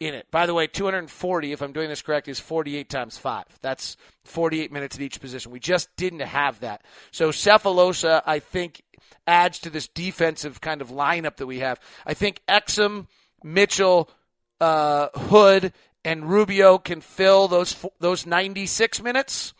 in 0.00 0.14
it. 0.14 0.26
By 0.30 0.46
the 0.46 0.54
way, 0.54 0.66
240, 0.66 1.52
if 1.52 1.62
I'm 1.62 1.72
doing 1.72 1.88
this 1.88 2.02
correct, 2.02 2.28
is 2.28 2.40
48 2.40 2.88
times 2.88 3.16
5. 3.18 3.44
That's 3.62 3.96
48 4.24 4.72
minutes 4.72 4.96
at 4.96 5.02
each 5.02 5.20
position. 5.20 5.52
We 5.52 5.60
just 5.60 5.88
didn't 5.96 6.20
have 6.20 6.60
that. 6.60 6.82
So 7.10 7.30
Sefolosha, 7.30 8.22
I 8.26 8.38
think, 8.38 8.82
adds 9.26 9.58
to 9.60 9.70
this 9.70 9.88
defensive 9.88 10.60
kind 10.60 10.80
of 10.80 10.90
lineup 10.90 11.36
that 11.36 11.46
we 11.46 11.60
have. 11.60 11.80
I 12.06 12.14
think 12.14 12.40
Exum, 12.48 13.06
Mitchell, 13.42 14.08
uh, 14.60 15.08
Hood, 15.14 15.72
and 16.04 16.30
Rubio 16.30 16.78
can 16.78 17.00
fill 17.00 17.48
those 17.48 17.76
those 17.98 18.26
96 18.26 19.02
minutes. 19.02 19.54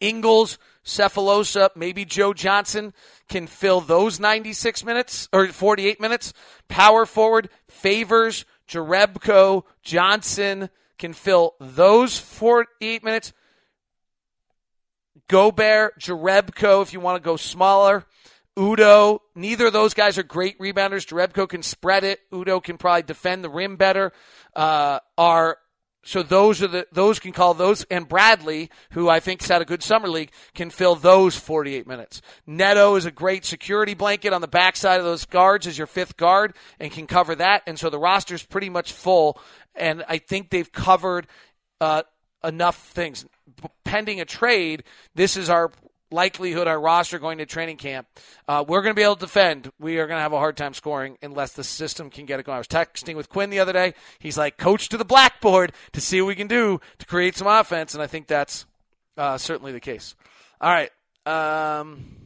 Ingles, 0.00 0.58
Sefolosha, 0.84 1.70
maybe 1.76 2.04
Joe 2.04 2.32
Johnson 2.32 2.94
can 3.28 3.46
fill 3.46 3.80
those 3.80 4.18
96 4.18 4.84
minutes 4.84 5.28
or 5.32 5.46
48 5.48 6.00
minutes. 6.00 6.32
Power 6.68 7.04
forward, 7.04 7.50
Favors, 7.68 8.46
Jerebko, 8.66 9.64
Johnson 9.82 10.70
can 10.98 11.12
fill 11.12 11.54
those 11.60 12.18
48 12.18 13.04
minutes. 13.04 13.32
Gobert, 15.28 15.98
Jerebko, 16.00 16.82
if 16.82 16.92
you 16.92 17.00
want 17.00 17.22
to 17.22 17.24
go 17.24 17.36
smaller. 17.36 18.04
Udoh, 18.58 19.20
neither 19.34 19.66
of 19.66 19.72
those 19.72 19.94
guys 19.94 20.18
are 20.18 20.22
great 20.22 20.58
rebounders. 20.58 21.06
Jerebko 21.06 21.48
can 21.48 21.62
spread 21.62 22.04
it. 22.04 22.20
Udoh 22.32 22.62
can 22.62 22.78
probably 22.78 23.02
defend 23.02 23.44
the 23.44 23.48
rim 23.48 23.76
better. 23.76 24.12
Uh, 24.54 24.98
are 25.16 25.58
so 26.02 26.22
those 26.22 26.62
are 26.62 26.66
the 26.66 26.86
those 26.92 27.18
can 27.18 27.32
call 27.32 27.52
those 27.52 27.84
and 27.84 28.08
Bradley, 28.08 28.70
who 28.92 29.08
I 29.08 29.20
think's 29.20 29.48
had 29.48 29.60
a 29.60 29.66
good 29.66 29.82
summer 29.82 30.08
league, 30.08 30.32
can 30.54 30.70
fill 30.70 30.94
those 30.94 31.36
48 31.36 31.86
minutes. 31.86 32.22
Neto 32.46 32.96
is 32.96 33.04
a 33.04 33.10
great 33.10 33.44
security 33.44 33.94
blanket 33.94 34.32
on 34.32 34.40
the 34.40 34.48
backside 34.48 34.98
of 34.98 35.04
those 35.04 35.26
guards 35.26 35.66
as 35.66 35.76
your 35.76 35.86
fifth 35.86 36.16
guard 36.16 36.54
and 36.78 36.90
can 36.90 37.06
cover 37.06 37.34
that. 37.34 37.62
And 37.66 37.78
so 37.78 37.90
the 37.90 37.98
roster's 37.98 38.42
pretty 38.42 38.70
much 38.70 38.92
full. 38.92 39.40
And 39.74 40.02
I 40.08 40.18
think 40.18 40.50
they've 40.50 40.72
covered 40.72 41.26
uh, 41.80 42.02
enough 42.42 42.76
things. 42.76 43.26
Pending 43.84 44.20
a 44.20 44.24
trade, 44.24 44.84
this 45.14 45.36
is 45.36 45.50
our 45.50 45.70
likelihood 46.10 46.66
our 46.66 46.80
roster 46.80 47.18
going 47.18 47.38
to 47.38 47.46
training 47.46 47.76
camp. 47.76 48.06
Uh, 48.48 48.64
we're 48.66 48.82
going 48.82 48.94
to 48.94 48.98
be 48.98 49.02
able 49.02 49.16
to 49.16 49.20
defend. 49.20 49.70
We 49.78 49.98
are 49.98 50.06
going 50.06 50.18
to 50.18 50.22
have 50.22 50.32
a 50.32 50.38
hard 50.38 50.56
time 50.56 50.74
scoring 50.74 51.18
unless 51.22 51.52
the 51.52 51.64
system 51.64 52.10
can 52.10 52.26
get 52.26 52.40
it 52.40 52.46
going. 52.46 52.56
I 52.56 52.58
was 52.58 52.68
texting 52.68 53.16
with 53.16 53.28
Quinn 53.28 53.50
the 53.50 53.60
other 53.60 53.72
day. 53.72 53.94
He's 54.18 54.38
like, 54.38 54.56
coach 54.56 54.88
to 54.90 54.96
the 54.96 55.04
blackboard 55.04 55.72
to 55.92 56.00
see 56.00 56.20
what 56.20 56.28
we 56.28 56.34
can 56.34 56.48
do 56.48 56.80
to 56.98 57.06
create 57.06 57.36
some 57.36 57.46
offense, 57.46 57.94
and 57.94 58.02
I 58.02 58.06
think 58.06 58.26
that's 58.26 58.66
uh, 59.16 59.38
certainly 59.38 59.72
the 59.72 59.80
case. 59.80 60.14
All 60.60 60.70
right. 60.70 60.90
Um, 61.26 62.16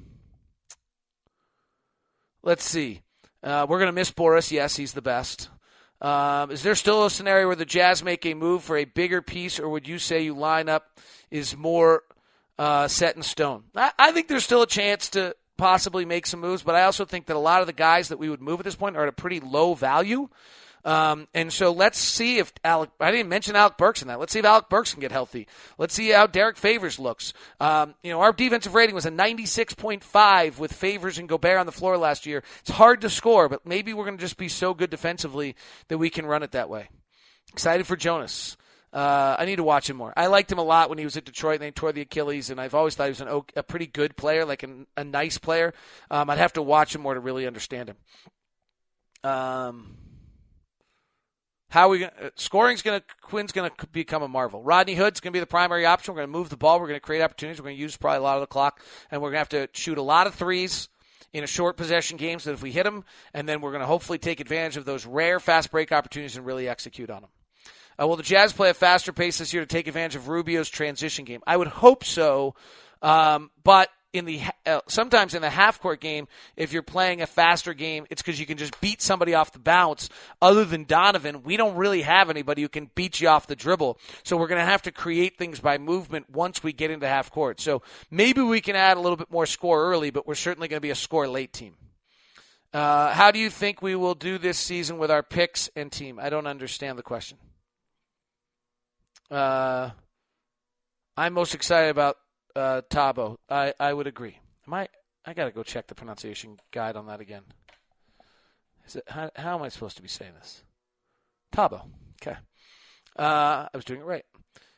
let's 2.43 2.65
see. 2.65 3.03
Uh, 3.43 3.67
we're 3.69 3.79
going 3.79 3.89
to 3.89 3.93
miss 3.93 4.11
Boris. 4.11 4.51
Yes, 4.51 4.77
he's 4.77 4.93
the 4.93 5.03
best. 5.03 5.51
Um, 6.01 6.51
is 6.51 6.63
there 6.63 6.75
still 6.75 7.07
a 7.07 7.11
scenario 7.11 7.47
where 7.47 7.57
the 7.57 7.65
Jazz 7.65 8.03
make 8.03 8.27
a 8.27 8.35
move 8.35 8.63
for 8.63 8.77
a 8.77 8.85
bigger 8.85 9.23
piece, 9.23 9.59
or 9.59 9.69
would 9.69 9.89
you 9.89 9.99
say 9.99 10.23
you 10.23 10.35
line 10.35 10.69
up 10.69 10.99
is 11.31 11.57
more 11.57 12.03
uh, 12.59 12.89
set 12.89 13.17
in 13.17 13.23
stone. 13.23 13.65
I, 13.75 13.93
I 13.99 14.13
think 14.13 14.29
there's 14.29 14.45
still 14.45 14.63
a 14.63 14.67
chance 14.67 15.11
to 15.11 15.35
possibly 15.57 16.05
make 16.05 16.27
some 16.27 16.41
moves, 16.41 16.63
but 16.63 16.75
I 16.75 16.85
also 16.85 17.05
think 17.05 17.27
that 17.27 17.37
a 17.37 17.41
lot 17.41 17.61
of 17.61 17.67
the 17.67 17.73
guys 17.73 18.09
that 18.09 18.19
we 18.19 18.29
would 18.29 18.43
move 18.43 18.61
at 18.61 18.65
this 18.65 18.77
point 18.77 18.97
are 18.97 19.03
at 19.03 19.09
a 19.09 19.13
pretty 19.13 19.41
low 19.41 19.75
value. 19.75 20.29
Um, 20.85 21.29
and 21.33 21.51
so 21.51 21.73
let's 21.73 21.99
see 21.99 22.39
if 22.39 22.53
Alec, 22.63 22.91
I 23.01 23.11
didn't 23.11 23.31
mention 23.31 23.57
Alec 23.57 23.79
Burks 23.79 24.03
in 24.03 24.09
that. 24.09 24.21
Let's 24.21 24.35
see 24.35 24.41
if 24.41 24.45
Alec 24.45 24.69
Burks 24.69 24.93
can 24.93 25.01
get 25.01 25.13
healthy. 25.13 25.49
Let's 25.79 25.95
see 25.95 26.11
how 26.11 26.27
Derek 26.27 26.59
Favors 26.59 26.99
looks. 26.99 27.33
Um, 27.59 27.95
you 28.03 28.13
know, 28.13 28.21
our 28.21 28.33
defensive 28.33 28.75
rating 28.75 28.95
was 28.95 29.07
a 29.07 29.11
96.5 29.11 30.59
with 30.59 30.73
Favors 30.73 31.17
and 31.17 31.29
Gobert 31.29 31.59
on 31.59 31.67
the 31.67 31.73
floor 31.73 31.97
last 31.97 32.27
year. 32.27 32.43
It's 32.61 32.71
hard 32.71 33.01
to 33.01 33.09
score, 33.09 33.49
but 33.49 33.65
maybe 33.65 33.95
we're 33.95 34.05
going 34.05 34.19
to 34.19 34.21
just 34.21 34.37
be 34.37 34.49
so 34.49 34.75
good 34.75 34.91
defensively 34.91 35.57
that 35.89 35.97
we 35.97 36.11
can 36.11 36.27
run 36.27 36.43
it 36.43 36.53
that 36.53 36.69
way. 36.69 36.91
Excited 37.51 37.87
for 37.87 37.97
Jonas. 37.97 38.59
Uh, 38.95 39.35
I 39.37 39.45
need 39.45 39.57
to 39.57 39.65
watch 39.65 39.91
him 39.91 39.97
more. 39.97 40.13
I 40.17 40.29
liked 40.29 40.53
him 40.53 40.59
a 40.59 40.63
lot 40.63 40.89
when 40.89 40.99
he 40.99 41.05
was 41.05 41.17
at 41.17 41.25
Detroit 41.25 41.55
and 41.55 41.63
they 41.63 41.73
tore 41.73 41.91
the 41.91 42.03
Achilles, 42.03 42.49
and 42.51 42.61
I've 42.61 42.77
always 42.77 42.95
thought 42.95 43.05
he 43.05 43.11
was 43.11 43.21
an, 43.21 43.43
a 43.57 43.63
pretty 43.65 43.89
good 43.89 44.17
player, 44.17 44.45
like 44.45 44.63
an, 44.63 44.87
a 44.97 45.03
nice 45.03 45.37
player. 45.37 45.75
Um, 46.13 46.31
I'd 46.31 46.39
have 46.39 46.53
to 46.53 46.63
watch 46.63 46.95
him 46.95 47.01
more 47.03 47.15
to 47.15 47.21
really 47.21 47.45
understand 47.45 47.89
him. 47.89 49.29
Um, 49.29 49.97
how 51.71 51.89
we 51.89 51.99
going 51.99 52.13
uh, 52.23 52.31
scoring's 52.37 52.83
going 52.83 53.01
to 53.01 53.07
Quinn's 53.21 53.51
going 53.51 53.69
to 53.69 53.87
become 53.89 54.23
a 54.23 54.29
marvel. 54.29 54.63
Rodney 54.63 54.95
Hood's 54.95 55.19
going 55.19 55.33
to 55.33 55.37
be 55.37 55.41
the 55.41 55.47
primary 55.47 55.87
option. 55.87 56.15
We're 56.15 56.21
going 56.21 56.33
to 56.33 56.39
move 56.39 56.49
the 56.49 56.57
ball. 56.57 56.79
We're 56.79 56.87
going 56.87 57.01
to 57.01 57.05
create 57.05 57.23
opportunities. 57.23 57.61
We're 57.61 57.65
going 57.65 57.77
to 57.77 57.83
use 57.83 57.97
probably 57.97 58.19
a 58.19 58.23
lot 58.23 58.37
of 58.37 58.43
the 58.43 58.47
clock, 58.47 58.81
and 59.11 59.21
we're 59.21 59.31
going 59.31 59.45
to 59.45 59.57
have 59.57 59.71
to 59.73 59.81
shoot 59.81 59.99
a 59.99 60.03
lot 60.03 60.29
of 60.29 60.35
threes 60.37 60.89
in 61.33 61.43
a 61.43 61.49
short 61.49 61.77
possession 61.77 62.17
game 62.17 62.39
so 62.39 62.51
that 62.51 62.55
if 62.55 62.63
we 62.63 62.71
hit 62.71 62.85
them, 62.85 63.05
and 63.33 63.49
then 63.49 63.61
we're 63.61 63.73
going 63.73 63.81
to 63.81 63.87
hopefully 63.87 64.19
take 64.19 64.39
advantage 64.39 64.77
of 64.77 64.85
those 64.85 65.05
rare 65.05 65.41
fast 65.41 65.73
break 65.73 65.91
opportunities 65.91 66.37
and 66.37 66.47
really 66.47 66.69
execute 66.69 67.11
on 67.11 67.23
them. 67.23 67.31
Uh, 68.01 68.07
will 68.07 68.17
the 68.17 68.23
Jazz 68.23 68.53
play 68.53 68.71
a 68.71 68.75
faster 68.75 69.13
pace 69.13 69.39
this 69.39 69.53
year 69.53 69.63
to 69.63 69.67
take 69.67 69.87
advantage 69.87 70.17
of 70.17 70.29
Rubio's 70.29 70.69
transition 70.69 71.25
game? 71.25 71.43
I 71.47 71.57
would 71.57 71.69
hope 71.69 72.05
so, 72.05 72.55
um, 73.03 73.51
but 73.63 73.91
in 74.15 74.25
the 74.27 74.41
uh, 74.65 74.81
sometimes 74.87 75.35
in 75.35 75.43
the 75.43 75.51
half 75.51 75.81
court 75.81 76.01
game, 76.01 76.29
if 76.57 76.73
you're 76.73 76.83
playing 76.83 77.21
a 77.21 77.27
faster 77.27 77.75
game, 77.75 78.07
it's 78.11 78.23
because 78.23 78.39
you 78.39 78.47
can 78.47 78.57
just 78.57 78.81
beat 78.81 79.03
somebody 79.03 79.35
off 79.35 79.53
the 79.53 79.59
bounce. 79.59 80.09
Other 80.41 80.65
than 80.65 80.85
Donovan, 80.85 81.43
we 81.43 81.57
don't 81.57 81.75
really 81.75 82.03
have 82.03 82.31
anybody 82.31 82.63
who 82.63 82.69
can 82.69 82.91
beat 82.95 83.21
you 83.21 83.29
off 83.29 83.49
the 83.49 83.57
dribble. 83.57 83.99
So 84.23 84.37
we're 84.37 84.47
going 84.47 84.61
to 84.61 84.71
have 84.71 84.83
to 84.83 84.93
create 84.93 85.37
things 85.37 85.59
by 85.59 85.79
movement 85.79 86.31
once 86.31 86.63
we 86.63 86.73
get 86.73 86.93
into 86.93 87.09
half 87.09 87.31
court. 87.33 87.61
So 87.61 87.83
maybe 88.09 88.41
we 88.41 88.61
can 88.61 88.77
add 88.77 88.97
a 88.97 89.01
little 89.01 89.17
bit 89.17 89.33
more 89.33 89.47
score 89.47 89.85
early, 89.85 90.11
but 90.11 90.29
we're 90.29 90.37
certainly 90.37 90.69
going 90.69 90.79
to 90.79 90.81
be 90.81 90.91
a 90.91 90.95
score 90.95 91.27
late 91.27 91.53
team. 91.53 91.75
Uh, 92.73 93.13
how 93.13 93.33
do 93.33 93.41
you 93.41 93.51
think 93.51 93.83
we 93.83 93.97
will 93.97 94.15
do 94.15 94.39
this 94.39 94.59
season 94.59 94.99
with 94.99 95.11
our 95.11 95.23
picks 95.25 95.69
and 95.75 95.91
team? 95.91 96.21
I 96.21 96.31
don't 96.31 96.47
understand 96.47 96.99
the 96.99 97.03
question. 97.03 97.39
Uh, 99.35 99.91
I'm 101.17 101.33
most 101.33 101.57
excited 101.57 101.91
about 101.91 102.17
uh, 102.55 102.83
Thabo. 102.89 103.37
I, 103.51 103.75
I 103.81 103.93
would 103.93 104.07
agree. 104.07 104.39
Am 104.67 104.75
I? 104.75 104.89
I 105.27 105.35
gotta 105.35 105.51
go 105.51 105.65
check 105.65 105.89
the 105.89 105.95
pronunciation 105.97 106.59
guide 106.71 106.95
on 106.95 107.07
that 107.07 107.21
again. 107.21 107.43
Is 108.87 108.97
it 108.97 109.05
how, 109.09 109.31
how 109.35 109.57
am 109.57 109.63
I 109.63 109.71
supposed 109.71 109.97
to 109.97 110.03
be 110.03 110.09
saying 110.09 110.35
this? 110.39 110.63
Thabo. 111.53 111.83
Okay. 112.23 112.37
Uh, 113.19 113.67
I 113.73 113.77
was 113.77 113.85
doing 113.85 114.01
it 114.01 114.07
right. 114.07 114.25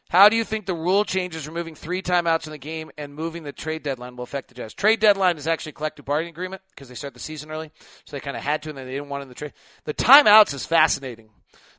How 0.09 0.29
do 0.29 0.37
you 0.37 0.45
think 0.45 0.67
the 0.67 0.75
rule 0.75 1.05
changes 1.05 1.49
removing 1.49 1.75
three 1.75 2.01
timeouts 2.01 2.47
in 2.47 2.53
the 2.53 2.59
game 2.59 2.91
and 2.97 3.15
moving 3.15 3.43
the 3.43 3.53
trade 3.53 3.83
deadline 3.83 4.17
will 4.17 4.25
affect 4.25 4.49
the 4.49 4.55
Jazz? 4.55 4.73
Trade 4.73 5.01
deadline 5.01 5.37
is 5.37 5.47
actually 5.47 5.71
a 5.71 5.75
collective 5.75 6.05
bargaining 6.05 6.33
agreement 6.33 6.63
because 6.71 6.89
they 6.89 6.95
start 6.95 7.15
the 7.15 7.21
season 7.21 7.51
early, 7.51 7.73
so 8.05 8.17
they 8.17 8.21
kind 8.21 8.37
of 8.37 8.43
had 8.43 8.63
to, 8.63 8.69
and 8.69 8.79
they 8.79 8.85
didn't 8.85 9.09
want 9.09 9.23
in 9.23 9.29
the 9.29 9.35
trade. 9.35 9.53
The 9.85 9.95
timeouts 9.95 10.55
is 10.55 10.65
fascinating 10.65 11.31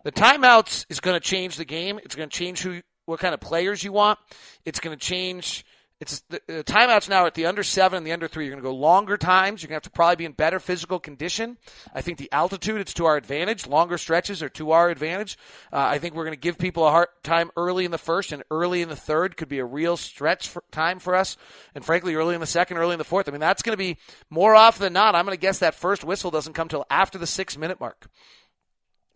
the 0.07 0.11
timeouts 0.13 0.85
is 0.89 1.01
going 1.01 1.19
to 1.19 1.19
change 1.19 1.57
the 1.57 1.65
game. 1.65 1.99
It's 2.01 2.15
going 2.15 2.29
to 2.29 2.35
change 2.35 2.61
who, 2.61 2.81
what 3.05 3.19
kind 3.19 3.33
of 3.33 3.41
players 3.41 3.83
you 3.83 3.91
want. 3.91 4.19
It's 4.63 4.79
going 4.79 4.97
to 4.97 5.05
change. 5.05 5.65
It's 5.99 6.19
the, 6.29 6.39
the 6.45 6.63
timeouts 6.63 7.09
now 7.09 7.25
at 7.25 7.33
the 7.33 7.47
under 7.47 7.63
seven 7.63 7.97
and 7.97 8.05
the 8.05 8.11
under 8.11 8.27
three. 8.27 8.45
You're 8.45 8.53
going 8.53 8.63
to 8.63 8.69
go 8.69 8.75
longer 8.75 9.17
times. 9.17 9.63
You're 9.63 9.69
going 9.69 9.81
to 9.81 9.85
have 9.85 9.91
to 9.91 9.95
probably 9.95 10.17
be 10.17 10.25
in 10.25 10.31
better 10.31 10.59
physical 10.59 10.99
condition. 10.99 11.57
I 11.91 12.01
think 12.01 12.19
the 12.19 12.31
altitude 12.31 12.81
it's 12.81 12.93
to 12.95 13.05
our 13.05 13.17
advantage. 13.17 13.65
Longer 13.65 13.97
stretches 13.97 14.43
are 14.43 14.49
to 14.49 14.71
our 14.71 14.91
advantage. 14.91 15.39
Uh, 15.73 15.77
I 15.77 15.97
think 15.97 16.13
we're 16.13 16.25
going 16.25 16.35
to 16.35 16.39
give 16.39 16.59
people 16.59 16.85
a 16.85 16.91
hard 16.91 17.07
time 17.23 17.49
early 17.57 17.83
in 17.83 17.89
the 17.89 17.97
first 17.97 18.31
and 18.31 18.43
early 18.51 18.83
in 18.83 18.89
the 18.89 18.95
third 18.95 19.37
could 19.37 19.49
be 19.49 19.57
a 19.57 19.65
real 19.65 19.97
stretch 19.97 20.49
for 20.49 20.63
time 20.71 20.99
for 20.99 21.15
us. 21.15 21.35
And 21.73 21.83
frankly, 21.83 22.13
early 22.13 22.35
in 22.35 22.41
the 22.41 22.47
second, 22.47 22.77
early 22.77 22.93
in 22.93 22.99
the 22.99 23.03
fourth. 23.03 23.27
I 23.27 23.31
mean, 23.31 23.41
that's 23.41 23.63
going 23.63 23.73
to 23.73 23.77
be 23.77 23.97
more 24.29 24.53
often 24.53 24.83
than 24.83 24.93
not. 24.93 25.15
I'm 25.15 25.25
going 25.25 25.35
to 25.35 25.41
guess 25.41 25.59
that 25.59 25.73
first 25.73 26.03
whistle 26.03 26.29
doesn't 26.29 26.53
come 26.53 26.67
till 26.67 26.85
after 26.91 27.17
the 27.17 27.27
six 27.27 27.57
minute 27.57 27.79
mark. 27.79 28.07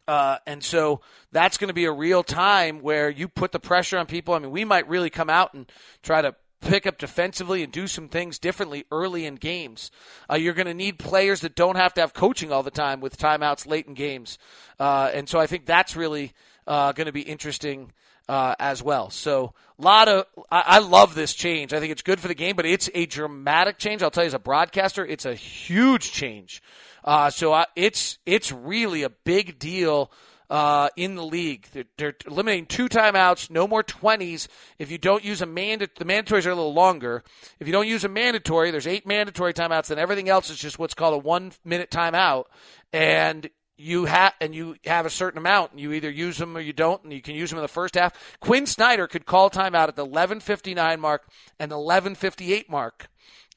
Uh, 0.07 0.37
and 0.47 0.63
so 0.63 1.01
that's 1.31 1.59
going 1.59 1.67
to 1.67 1.75
be 1.75 1.85
a 1.85 1.91
real 1.91 2.23
time 2.23 2.81
where 2.81 3.07
you 3.07 3.27
put 3.27 3.51
the 3.51 3.59
pressure 3.59 3.99
on 3.99 4.07
people. 4.07 4.33
I 4.33 4.39
mean, 4.39 4.49
we 4.49 4.65
might 4.65 4.89
really 4.89 5.11
come 5.11 5.29
out 5.29 5.53
and 5.53 5.71
try 6.01 6.23
to 6.23 6.35
pick 6.61 6.87
up 6.87 6.97
defensively 6.97 7.63
and 7.63 7.71
do 7.71 7.87
some 7.87 8.07
things 8.07 8.39
differently 8.39 8.85
early 8.91 9.25
in 9.25 9.35
games. 9.35 9.91
Uh, 10.29 10.35
you're 10.35 10.53
going 10.53 10.67
to 10.67 10.73
need 10.73 10.99
players 10.99 11.41
that 11.41 11.55
don't 11.55 11.75
have 11.75 11.93
to 11.95 12.01
have 12.01 12.13
coaching 12.13 12.51
all 12.51 12.63
the 12.63 12.71
time 12.71 13.01
with 13.01 13.17
timeouts 13.17 13.67
late 13.67 13.87
in 13.87 13.93
games. 13.93 14.37
Uh, 14.79 15.09
and 15.13 15.27
so 15.27 15.39
I 15.39 15.47
think 15.47 15.65
that's 15.65 15.95
really 15.95 16.33
uh, 16.67 16.91
going 16.93 17.07
to 17.07 17.13
be 17.13 17.21
interesting. 17.21 17.91
Uh, 18.29 18.55
as 18.59 18.81
well. 18.81 19.09
So 19.09 19.53
a 19.77 19.81
lot 19.81 20.07
of 20.07 20.25
I, 20.49 20.63
I, 20.65 20.79
love 20.79 21.15
this 21.15 21.33
change. 21.33 21.73
I 21.73 21.81
think 21.81 21.91
it's 21.91 22.03
good 22.03 22.19
for 22.21 22.29
the 22.29 22.35
game, 22.35 22.55
but 22.55 22.65
it's 22.65 22.89
a 22.93 23.05
dramatic 23.05 23.77
change. 23.77 24.01
I'll 24.01 24.11
tell 24.11 24.23
you 24.23 24.27
as 24.27 24.33
a 24.33 24.39
broadcaster, 24.39 25.05
it's 25.05 25.25
a 25.25 25.33
huge 25.33 26.13
change 26.13 26.61
uh, 27.03 27.29
so 27.29 27.53
I, 27.53 27.65
it's 27.75 28.19
it's 28.25 28.51
really 28.51 29.03
a 29.03 29.09
big 29.09 29.59
deal 29.59 30.11
uh, 30.51 30.89
in 30.97 31.15
the 31.15 31.23
league. 31.23 31.65
They're, 31.71 31.85
they're, 31.97 32.15
eliminating 32.27 32.65
two 32.65 32.89
timeouts, 32.89 33.49
no 33.49 33.67
more 33.67 33.83
20s. 33.83 34.49
If 34.77 34.91
you 34.91 34.97
don't 34.97 35.23
use 35.23 35.41
a 35.41 35.45
mandate, 35.45 35.95
the 35.95 36.05
mandatories 36.05 36.45
are 36.45 36.51
a 36.51 36.55
little 36.55 36.73
longer. 36.73 37.23
If 37.59 37.67
you 37.67 37.73
don't 37.73 37.87
use 37.87 38.03
a 38.03 38.09
mandatory, 38.09 38.69
there's 38.69 38.85
eight 38.85 39.07
mandatory 39.07 39.53
timeouts, 39.53 39.89
and 39.89 39.99
everything 39.99 40.27
else 40.27 40.49
is 40.49 40.59
just 40.59 40.77
what's 40.77 40.93
called 40.93 41.13
a 41.13 41.17
one 41.17 41.53
minute 41.63 41.89
timeout. 41.89 42.45
And 42.91 43.49
you 43.77 44.05
have 44.05 44.33
and 44.41 44.53
you 44.53 44.75
have 44.85 45.05
a 45.05 45.09
certain 45.09 45.37
amount 45.37 45.71
and 45.71 45.79
you 45.79 45.93
either 45.93 46.09
use 46.09 46.37
them 46.37 46.55
or 46.55 46.59
you 46.59 46.73
don't 46.73 47.03
and 47.03 47.11
you 47.11 47.21
can 47.21 47.33
use 47.33 47.49
them 47.49 47.57
in 47.57 47.63
the 47.63 47.67
first 47.67 47.95
half 47.95 48.13
quinn 48.39 48.67
snyder 48.67 49.07
could 49.07 49.25
call 49.25 49.49
timeout 49.49 49.87
at 49.87 49.95
the 49.95 50.05
11.59 50.05 50.99
mark 50.99 51.23
and 51.57 51.71
the 51.71 51.75
11.58 51.75 52.69
mark 52.69 53.07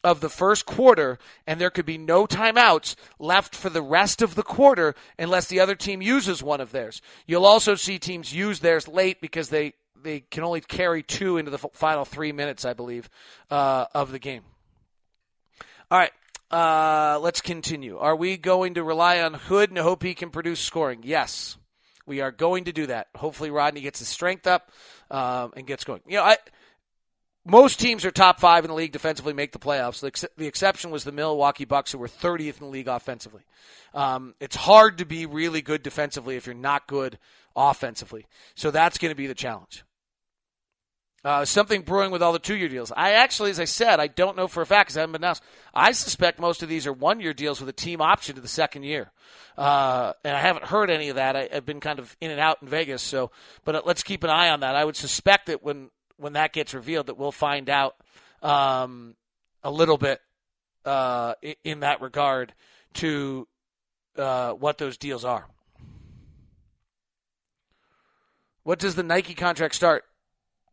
of 0.04 0.20
the 0.20 0.28
first 0.28 0.66
quarter 0.66 1.18
and 1.46 1.61
there 1.61 1.70
could 1.70 1.87
be 1.87 1.99
no 1.99 2.26
timeouts 2.26 2.94
left 3.18 3.56
for 3.56 3.70
the 3.70 3.82
rest 3.82 4.23
of 4.23 4.34
the 4.34 4.42
quarter 4.42 4.94
unless 5.18 5.46
the 5.46 5.58
other 5.58 5.75
team 5.75 6.00
uses 6.02 6.42
one 6.42 6.61
of 6.61 6.70
theirs 6.70 7.00
you'll 7.26 7.46
also 7.46 7.75
see 7.75 7.99
teams 7.99 8.32
use 8.32 8.61
theirs 8.61 8.87
late 8.87 9.20
because 9.20 9.49
they 9.49 9.73
they 10.00 10.20
can 10.20 10.44
only 10.44 10.61
carry 10.61 11.02
two 11.02 11.38
into 11.38 11.50
the 11.50 11.58
final 11.73 12.04
three 12.04 12.32
minutes 12.32 12.64
i 12.64 12.75
believe 12.75 13.08
uh, 13.50 13.87
of 13.94 14.12
the 14.12 14.18
game 14.18 14.42
all 15.90 15.99
right 15.99 16.12
uh, 16.50 17.18
let's 17.20 17.40
continue. 17.40 17.99
Are 17.99 18.14
we 18.14 18.37
going 18.37 18.75
to 18.75 18.84
rely 18.84 19.23
on 19.23 19.34
Hood 19.34 19.70
and 19.70 19.78
hope 19.78 20.04
he 20.04 20.14
can 20.14 20.30
produce 20.30 20.61
scoring? 20.61 21.00
Yes, 21.02 21.56
we 22.06 22.20
are 22.20 22.30
going 22.30 22.64
to 22.64 22.73
do 22.73 22.87
that. 22.87 23.08
Hopefully, 23.16 23.50
Rodney 23.50 23.80
gets 23.80 23.99
his 23.99 24.06
strength 24.06 24.46
up 24.46 24.70
um, 25.11 25.52
and 25.56 25.66
gets 25.66 25.82
going. 25.82 26.02
You 26.06 26.18
know, 26.18 26.23
I, 26.23 26.37
most 27.45 27.79
teams 27.79 28.05
are 28.05 28.11
top 28.11 28.41
five 28.41 28.65
in 28.65 28.69
the 28.69 28.75
league 28.75 28.93
defensively, 28.93 29.33
make 29.33 29.53
the 29.53 29.59
playoffs. 29.59 30.01
The, 30.01 30.29
the 30.37 30.47
exception 30.47 30.91
was 30.91 31.05
the 31.05 31.13
Milwaukee 31.13 31.65
Bucks, 31.65 31.93
who 31.93 31.99
were 31.99 32.09
30th 32.09 32.61
in 32.61 32.67
the 32.67 32.67
league 32.67 32.89
offensively. 32.89 33.43
Um, 33.93 34.35
it's 34.41 34.57
hard 34.57 34.99
to 34.99 35.05
be 35.05 35.27
really 35.27 35.63
good 35.63 35.83
defensively 35.83 36.37
if 36.37 36.47
you're 36.47 36.55
not 36.55 36.87
good 36.87 37.19
offensively. 37.55 38.27
So 38.55 38.71
that's 38.71 38.99
going 38.99 39.11
to 39.11 39.17
be 39.17 39.27
the 39.27 39.35
challenge. 39.35 39.85
Uh, 41.25 41.43
something 41.43 41.81
brewing 41.81 42.11
with 42.11 42.23
all 42.23 42.35
the 42.35 42.39
two 42.39 42.55
year 42.55 42.69
deals. 42.69 42.93
I 42.95 43.13
actually, 43.13 43.51
as 43.51 43.59
I 43.59 43.65
said, 43.65 43.99
I 43.99 44.09
don't 44.09 44.37
know 44.37 44.47
for 44.47 44.61
a 44.61 44.67
fact 44.67 44.89
because 44.89 44.99
I 44.99 45.01
haven't 45.01 45.13
been 45.13 45.23
announced. 45.23 45.43
I 45.73 45.93
suspect 45.93 46.39
most 46.39 46.63
of 46.63 46.69
these 46.69 46.87
are 46.87 46.93
one 46.93 47.19
year 47.19 47.33
deals 47.33 47.61
with 47.61 47.69
a 47.71 47.73
team 47.73 48.03
option 48.03 48.35
to 48.35 48.43
the 48.43 48.49
second 48.49 48.83
year. 48.83 49.11
Uh, 49.57 50.13
and 50.23 50.37
I 50.37 50.41
haven't 50.41 50.67
heard 50.67 50.91
any 50.91 51.09
of 51.09 51.17
that. 51.17 51.35
I, 51.35 51.49
have 51.51 51.65
been 51.65 51.81
kind 51.81 51.99
of 51.99 52.15
in 52.21 52.31
and 52.31 52.41
out 52.41 52.59
in 52.61 52.69
Vegas. 52.69 53.01
So, 53.01 53.31
but 53.65 53.75
uh, 53.75 53.83
let's 53.87 54.03
keep 54.03 54.23
an 54.23 54.29
eye 54.29 54.51
on 54.51 54.61
that. 54.61 54.77
I 54.77 54.85
would 54.85 54.97
suspect 54.97 55.47
that 55.47 55.63
when, 55.63 55.89
when 56.16 56.35
that 56.35 56.52
gets 56.52 56.75
revealed, 56.75 57.06
that 57.06 57.18
we'll 57.18 57.33
find 57.33 57.68
out 57.68 57.97
um, 58.42 59.14
a 59.62 59.71
little 59.71 59.99
bit 59.99 60.21
uh, 60.85 61.35
in 61.62 61.80
that 61.80 62.00
regard 62.00 62.52
to 62.94 63.49
uh, 64.16 64.52
what 64.52 64.78
those 64.78 64.97
deals 64.97 65.25
are. 65.25 65.47
What 68.62 68.78
does 68.78 68.94
the 68.94 69.02
Nike 69.02 69.35
contract 69.35 69.75
start? 69.75 70.04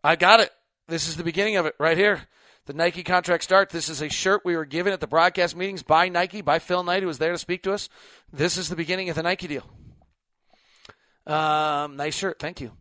I 0.04 0.16
got 0.16 0.40
it. 0.40 0.52
This 0.88 1.08
is 1.08 1.18
the 1.18 1.24
beginning 1.24 1.58
of 1.58 1.66
it 1.66 1.76
right 1.80 1.98
here. 1.98 2.22
The 2.66 2.74
Nike 2.74 3.04
contract 3.04 3.44
start. 3.44 3.70
This 3.70 3.90
is 3.90 4.02
a 4.02 4.10
shirt 4.10 4.44
we 4.46 4.56
were 4.56 4.66
given 4.66 4.94
at 4.94 5.00
the 5.00 5.08
broadcast 5.08 5.56
meetings 5.56 5.84
by 5.84 6.10
Nike, 6.10 6.42
by 6.42 6.60
Phil 6.60 6.84
Knight, 6.84 7.02
who 7.02 7.08
was 7.08 7.18
there 7.18 7.32
to 7.32 7.38
speak 7.38 7.64
to 7.64 7.74
us. 7.74 7.90
This 8.32 8.58
is 8.58 8.70
the 8.70 8.76
beginning 8.76 9.10
of 9.10 9.16
the 9.16 9.24
Nike 9.24 9.48
deal. 9.48 9.64
Um, 11.26 11.98
nice 11.98 12.16
shirt. 12.16 12.40
Thank 12.40 12.62
you. 12.62 12.72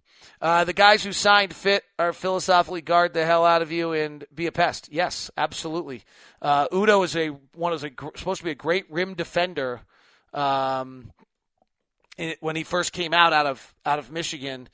Uh, 0.41 0.65
the 0.65 0.73
guys 0.73 1.05
who 1.05 1.12
signed 1.12 1.55
fit 1.55 1.85
are 1.99 2.12
philosophically 2.12 2.81
guard 2.81 3.12
the 3.12 3.27
hell 3.27 3.45
out 3.45 3.62
of 3.62 3.71
you 3.71 3.93
and 3.93 4.25
be 4.35 4.47
a 4.47 4.53
pest. 4.53 4.89
Yes, 4.91 5.31
absolutely. 5.37 6.03
Uh, 6.41 6.69
Udoh 6.69 7.05
is 7.05 7.17
a 7.17 7.29
one 7.55 7.73
is 7.73 7.85
a, 7.85 7.91
supposed 8.17 8.41
to 8.41 8.45
be 8.45 8.50
a 8.50 8.55
great 8.55 8.91
rim 8.91 9.15
defender. 9.15 9.81
Um, 10.33 11.12
when 12.41 12.55
he 12.57 12.65
first 12.65 12.93
came 12.93 13.15
out 13.15 13.33
out 13.33 13.47
of 13.47 13.75
out 13.85 13.99
of 13.99 14.11
Michigan, 14.11 14.69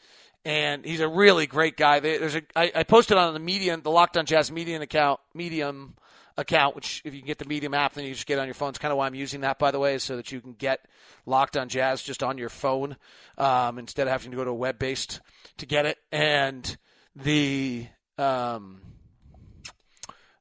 and 0.44 0.84
he's 0.84 1.00
a 1.00 1.08
really 1.08 1.46
great 1.46 1.76
guy. 1.76 2.00
There's 2.00 2.36
a 2.36 2.42
I, 2.54 2.72
I 2.74 2.82
posted 2.84 3.16
on 3.16 3.34
the 3.34 3.40
medium, 3.40 3.82
the 3.82 3.90
Locked 3.90 4.16
On 4.16 4.26
Jazz 4.26 4.50
Medium 4.50 4.82
account, 4.82 5.20
Medium 5.34 5.96
account, 6.38 6.74
which 6.74 7.02
if 7.04 7.14
you 7.14 7.20
can 7.20 7.26
get 7.26 7.38
the 7.38 7.46
Medium 7.46 7.74
app, 7.74 7.94
then 7.94 8.04
you 8.04 8.12
just 8.12 8.26
get 8.26 8.38
on 8.38 8.46
your 8.46 8.54
phone. 8.54 8.70
It's 8.70 8.78
kind 8.78 8.92
of 8.92 8.98
why 8.98 9.06
I'm 9.06 9.14
using 9.14 9.40
that, 9.40 9.58
by 9.58 9.70
the 9.70 9.78
way, 9.78 9.98
so 9.98 10.16
that 10.16 10.30
you 10.32 10.40
can 10.40 10.52
get 10.52 10.86
Locked 11.24 11.56
On 11.56 11.68
Jazz 11.68 12.02
just 12.02 12.22
on 12.22 12.38
your 12.38 12.48
phone 12.48 12.96
um, 13.38 13.78
instead 13.78 14.06
of 14.06 14.12
having 14.12 14.30
to 14.30 14.36
go 14.36 14.44
to 14.44 14.50
a 14.50 14.54
web 14.54 14.78
based 14.78 15.20
to 15.58 15.66
get 15.66 15.86
it. 15.86 15.98
And 16.12 16.76
the 17.14 17.86
um, 18.18 18.80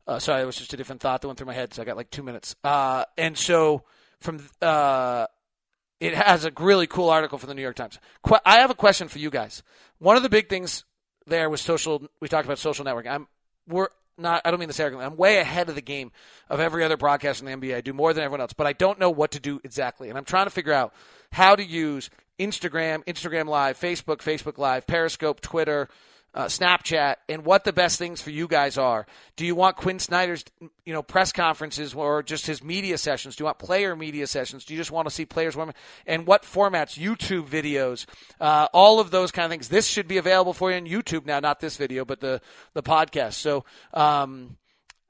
uh, 0.08 0.20
sorry, 0.20 0.42
it 0.42 0.46
was 0.46 0.58
just 0.58 0.74
a 0.74 0.78
different 0.78 1.02
thought 1.02 1.22
that 1.22 1.28
went 1.28 1.38
through 1.38 1.48
my 1.48 1.54
head, 1.54 1.74
so 1.74 1.82
I 1.82 1.86
got 1.86 1.98
like 1.98 2.12
two 2.12 2.24
minutes. 2.24 2.56
Uh, 2.64 3.06
and 3.18 3.38
so 3.38 3.84
from 4.20 4.46
uh, 4.62 5.28
it 6.00 6.14
has 6.14 6.46
a 6.46 6.52
really 6.60 6.88
cool 6.88 7.10
article 7.10 7.38
from 7.38 7.50
the 7.50 7.56
New 7.56 7.62
York 7.62 7.76
Times. 7.76 8.00
Qu- 8.24 8.38
I 8.46 8.60
have 8.60 8.70
a 8.70 8.76
question 8.76 9.08
for 9.08 9.20
you 9.20 9.30
guys. 9.30 9.64
One 9.98 10.18
of 10.18 10.24
the 10.24 10.30
big 10.30 10.50
things 10.50 10.84
there 11.26 11.50
was 11.50 11.62
social. 11.62 12.08
We 12.22 12.28
talked 12.28 12.46
about 12.46 12.60
social 12.60 12.86
networking. 12.86 13.12
I'm 13.12 13.28
we're 13.68 13.88
not. 14.18 14.42
I 14.46 14.52
don't 14.52 14.60
mean 14.60 14.68
this 14.68 14.80
arrogantly. 14.80 15.06
I'm 15.06 15.18
way 15.18 15.38
ahead 15.38 15.70
of 15.70 15.76
the 15.76 15.82
game 15.82 16.12
of 16.50 16.60
every 16.60 16.84
other 16.84 16.98
broadcast 16.98 17.42
in 17.42 17.46
the 17.46 17.56
NBA. 17.56 17.76
I 17.76 17.82
do 17.82 17.94
more 17.94 18.14
than 18.14 18.24
everyone 18.24 18.42
else, 18.42 18.54
but 18.54 18.68
I 18.68 18.74
don't 18.74 19.00
know 19.00 19.10
what 19.10 19.32
to 19.32 19.40
do 19.40 19.60
exactly, 19.64 20.10
and 20.10 20.18
I'm 20.18 20.26
trying 20.26 20.46
to 20.46 20.52
figure 20.52 20.74
out 20.74 20.94
how 21.32 21.56
to 21.56 21.64
use 21.64 22.10
Instagram, 22.40 23.04
Instagram 23.06 23.48
Live, 23.48 23.80
Facebook, 23.80 24.18
Facebook 24.18 24.58
Live, 24.58 24.88
Periscope, 24.88 25.42
Twitter, 25.42 25.90
uh, 26.36 26.46
Snapchat 26.46 27.16
and 27.30 27.46
what 27.46 27.64
the 27.64 27.72
best 27.72 27.98
things 27.98 28.22
for 28.22 28.30
you 28.30 28.48
guys 28.48 28.78
are. 28.78 29.08
Do 29.38 29.46
you 29.46 29.56
want 29.56 29.78
Quinn 29.78 30.00
Snyder's, 30.00 30.44
you 30.86 30.94
know, 30.94 31.02
press 31.02 31.32
conferences 31.32 31.94
or 31.94 32.22
just 32.22 32.46
his 32.46 32.62
media 32.62 32.98
sessions? 32.98 33.38
Do 33.38 33.44
you 33.44 33.46
want 33.46 33.58
player 33.58 33.96
media 33.96 34.28
sessions? 34.28 34.66
Do 34.66 34.74
you 34.74 34.80
just 34.80 34.92
want 34.92 35.08
to 35.08 35.14
see 35.14 35.26
players? 35.26 35.56
women, 35.56 35.74
And 36.06 36.28
what 36.28 36.44
formats? 36.44 37.00
YouTube 37.00 37.48
videos, 37.48 38.06
uh, 38.42 38.68
all 38.74 39.00
of 39.00 39.12
those 39.12 39.32
kind 39.32 39.46
of 39.46 39.52
things. 39.52 39.70
This 39.70 39.88
should 39.88 40.08
be 40.08 40.18
available 40.18 40.54
for 40.54 40.72
you 40.72 40.78
on 40.78 40.86
YouTube 40.86 41.26
now, 41.26 41.40
not 41.40 41.62
this 41.62 41.78
video, 41.78 42.04
but 42.04 42.20
the 42.20 42.42
the 42.74 42.84
podcast. 42.84 43.34
So. 43.34 43.64
Um, 43.94 44.58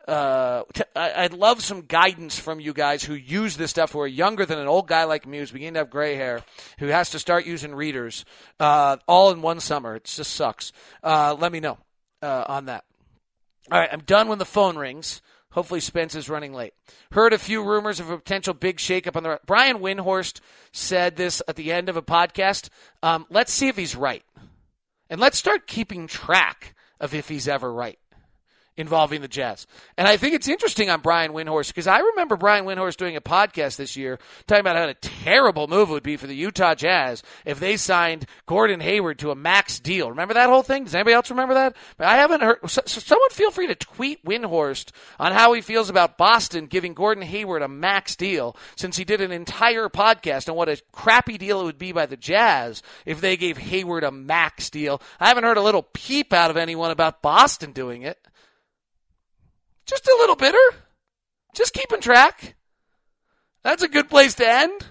uh, 0.08 0.64
t- 0.74 0.84
I'd 0.96 1.34
love 1.34 1.62
some 1.62 1.82
guidance 1.82 2.38
from 2.38 2.60
you 2.60 2.74
guys 2.74 3.04
who 3.04 3.16
use 3.16 3.58
this 3.58 3.72
stuff 3.72 3.92
who 3.92 4.00
are 4.00 4.08
younger 4.08 4.46
than 4.46 4.60
an 4.60 4.68
old 4.68 4.88
guy 4.88 5.04
like 5.06 5.26
me 5.26 5.40
who's 5.40 5.52
beginning 5.52 5.74
to 5.74 5.80
have 5.80 5.90
gray 5.90 6.16
hair, 6.16 6.44
who 6.80 6.88
has 6.88 7.10
to 7.12 7.20
start 7.20 7.46
using 7.46 7.74
readers 7.74 8.24
uh, 8.60 8.98
all 9.08 9.32
in 9.32 9.42
one 9.42 9.60
summer. 9.60 9.96
It 9.96 10.04
just 10.06 10.34
sucks. 10.34 10.72
Uh, 11.04 11.36
let 11.40 11.52
me 11.52 11.60
know 11.60 11.78
uh, 12.22 12.46
on 12.48 12.66
that. 12.66 12.86
All 13.72 13.80
right, 13.80 13.90
I'm 13.92 14.02
done 14.02 14.28
when 14.28 14.38
the 14.38 14.46
phone 14.46 14.78
rings. 14.78 15.22
Hopefully, 15.52 15.80
Spence 15.80 16.16
is 16.16 16.30
running 16.30 16.54
late. 16.54 16.74
Heard 17.12 17.34
a 17.34 17.40
few 17.40 17.64
rumors 17.64 18.00
of 18.00 18.10
a 18.10 18.18
potential 18.18 18.54
big 18.54 18.78
shakeup 18.78 19.16
on 19.16 19.24
the. 19.24 19.40
Brian 19.46 19.80
Windhorst 19.80 20.42
said 20.72 21.16
this 21.16 21.42
at 21.48 21.56
the 21.56 21.72
end 21.72 21.90
of 21.90 21.98
a 21.98 22.02
podcast. 22.02 22.70
Um, 23.02 23.26
let's 23.30 23.54
see 23.54 23.70
if 23.70 23.78
he's 23.78 23.96
right, 23.96 24.24
and 25.10 25.20
let's 25.20 25.38
start 25.38 25.66
keeping 25.66 26.06
track 26.08 26.76
of 27.00 27.14
if 27.14 27.30
he's 27.30 27.48
ever 27.48 27.74
right 27.74 27.98
involving 28.78 29.22
the 29.22 29.28
Jazz. 29.28 29.68
And 29.98 30.08
I 30.08 30.18
think 30.18 30.34
it's 30.34 30.48
interesting 30.48 30.90
on 30.90 31.02
Brian 31.02 31.32
Windhorst 31.32 31.68
because 31.68 31.88
I 31.88 32.00
remember 32.00 32.36
Brian 32.36 32.66
Windhorst 32.66 32.98
doing 32.98 33.16
a 33.16 33.22
podcast 33.22 33.78
this 33.78 33.96
year 33.96 34.20
talking 34.48 34.62
about 34.62 34.76
how 34.76 34.88
a 34.88 34.94
terrible 34.96 35.68
move 35.68 35.90
would 35.90 36.04
be 36.04 36.18
for 36.18 36.28
the 36.28 36.36
Utah 36.36 36.76
Jazz 36.76 37.24
if 37.46 37.60
they 37.60 37.78
signed 37.78 38.26
Gordon 38.46 38.82
Hayward 38.82 39.20
to 39.20 39.32
a 39.32 39.36
max 39.36 39.80
deal. 39.80 40.10
Remember 40.10 40.34
that 40.34 40.50
whole 40.50 40.64
thing? 40.64 40.84
Does 40.84 40.96
anybody 40.96 41.14
else 41.14 41.30
remember 41.30 41.54
that? 41.54 41.76
But 41.98 42.08
I 42.08 42.18
haven't 42.18 42.42
heard. 42.42 42.60
So, 42.68 42.82
so 42.86 43.00
someone 43.00 43.30
feel 43.30 43.52
free 43.52 43.68
to 43.68 43.76
tweet 43.76 44.24
Windhorst 44.26 44.92
on 45.20 45.32
how 45.32 45.54
he 45.54 45.62
feels 45.62 45.90
about 45.90 46.18
Boston 46.18 46.68
giving 46.68 46.94
Gordon 46.94 47.24
Hayward 47.24 47.62
a 47.62 47.68
max 47.70 48.16
deal 48.16 48.58
since 48.76 48.98
he 48.98 49.06
did 49.06 49.22
an 49.22 49.32
entire 49.32 49.88
podcast 49.88 50.50
on 50.50 50.56
what 50.56 50.70
a 50.70 50.82
crappy 50.92 51.38
deal 51.38 51.62
it 51.62 51.66
would 51.66 51.78
be 51.78 51.94
by 51.94 52.06
the 52.06 52.18
Jazz 52.18 52.84
if 53.06 53.22
they 53.22 53.38
gave 53.38 53.58
Hayward 53.58 54.04
a 54.04 54.12
max 54.12 54.70
deal. 54.70 55.02
I 55.20 55.30
haven't 55.30 55.46
heard 55.46 55.58
a 55.58 55.62
little 55.62 55.84
peep 55.84 56.34
out 56.34 56.52
of 56.52 56.58
anyone 56.58 56.92
about 56.92 57.22
Boston 57.22 57.72
doing 57.72 58.02
it. 58.02 58.20
Just 59.86 60.08
a 60.08 60.18
little 60.20 60.36
bitter. 60.36 60.58
Just 61.54 61.74
keeping 61.74 62.02
track. 62.02 62.56
That's 63.64 63.84
a 63.84 63.88
good 63.88 64.10
place 64.10 64.36
to 64.36 64.48
end. 64.48 64.86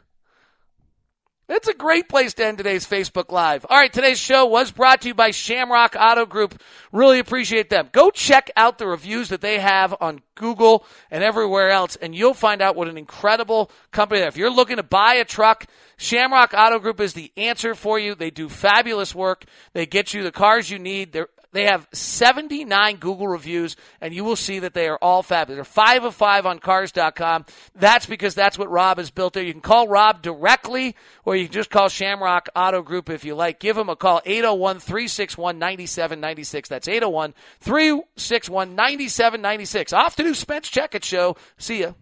That's 1.47 1.69
a 1.69 1.75
great 1.75 2.09
place 2.09 2.33
to 2.35 2.47
end 2.47 2.57
today's 2.57 2.87
Facebook 2.87 3.31
Live. 3.31 3.67
All 3.69 3.77
right, 3.77 3.93
today's 3.93 4.19
show 4.19 4.47
was 4.47 4.73
brought 4.73 5.03
to 5.03 5.09
you 5.09 5.15
by 5.15 5.31
Shamrock 5.31 5.95
Auto 5.95 6.25
Group. 6.25 6.59
Really 6.91 7.19
appreciate 7.19 7.69
them. 7.69 7.91
Go 7.93 8.09
check 8.11 8.51
out 8.57 8.79
the 8.79 8.87
reviews 8.87 9.29
that 9.29 9.43
they 9.43 9.59
have 9.59 9.95
on 10.01 10.23
Google 10.37 10.87
and 11.11 11.23
everywhere 11.23 11.69
else, 11.69 11.97
and 11.97 12.15
you'll 12.15 12.33
find 12.33 12.63
out 12.63 12.77
what 12.77 12.89
an 12.89 12.97
incredible 12.97 13.71
company 13.93 14.21
they 14.21 14.25
are. 14.25 14.29
If 14.29 14.39
you're 14.39 14.49
looking 14.49 14.77
to 14.77 14.83
buy 14.83 15.17
a 15.17 15.25
truck, 15.27 15.67
Shamrock 15.99 16.55
Auto 16.57 16.79
Group 16.79 16.99
is 16.99 17.13
the 17.13 17.31
answer 17.37 17.75
for 17.75 17.99
you. 17.99 18.15
They 18.15 18.31
do 18.31 18.49
fabulous 18.49 19.15
work. 19.15 19.45
They 19.75 19.85
get 19.85 20.15
you 20.15 20.23
the 20.23 20.33
cars 20.33 20.71
you 20.71 20.79
need. 20.79 21.13
They're 21.13 21.29
they 21.55 21.65
have 21.65 21.87
79 21.93 22.97
Google 22.97 23.29
reviews, 23.29 23.77
and 24.01 24.13
you 24.13 24.25
will 24.25 24.35
see 24.35 24.59
that 24.59 24.75
they 24.75 24.89
are 24.89 24.99
all 25.01 25.23
fabulous. 25.23 25.57
They're 25.57 25.65
five 25.65 26.03
of 26.03 26.13
five 26.13 26.47
on 26.47 26.59
cars.com. 26.59 27.47
That's 27.77 28.07
because 28.07 28.35
that's 28.35 28.59
what 28.59 28.69
Rob 28.71 28.99
has 28.99 29.13
built 29.13 29.35
there. 29.35 29.45
You 29.45 29.53
can 29.53 29.61
call 29.61 29.87
Rob 29.87 30.21
directly, 30.21 30.97
or 31.25 31.37
you 31.37 31.45
can 31.45 31.53
just 31.53 31.71
call 31.71 31.89
Shamrock 31.89 32.49
Auto 32.57 32.83
Group 32.83 33.09
if 33.09 33.25
you 33.25 33.37
like. 33.37 33.61
Give 33.61 33.77
them 33.77 33.89
a 33.89 33.95
call, 33.95 34.21
801 34.27 34.81
361 34.81 35.59
9796. 35.61 36.69
That's 36.69 36.89
801 36.89 37.35
361 37.61 38.75
9796. 38.75 39.93
Off 39.93 40.17
to 40.17 40.25
do 40.25 40.35
Spence 40.35 40.69
Checketts 40.69 41.05
Show. 41.05 41.37
See 41.57 41.83
ya. 41.83 41.93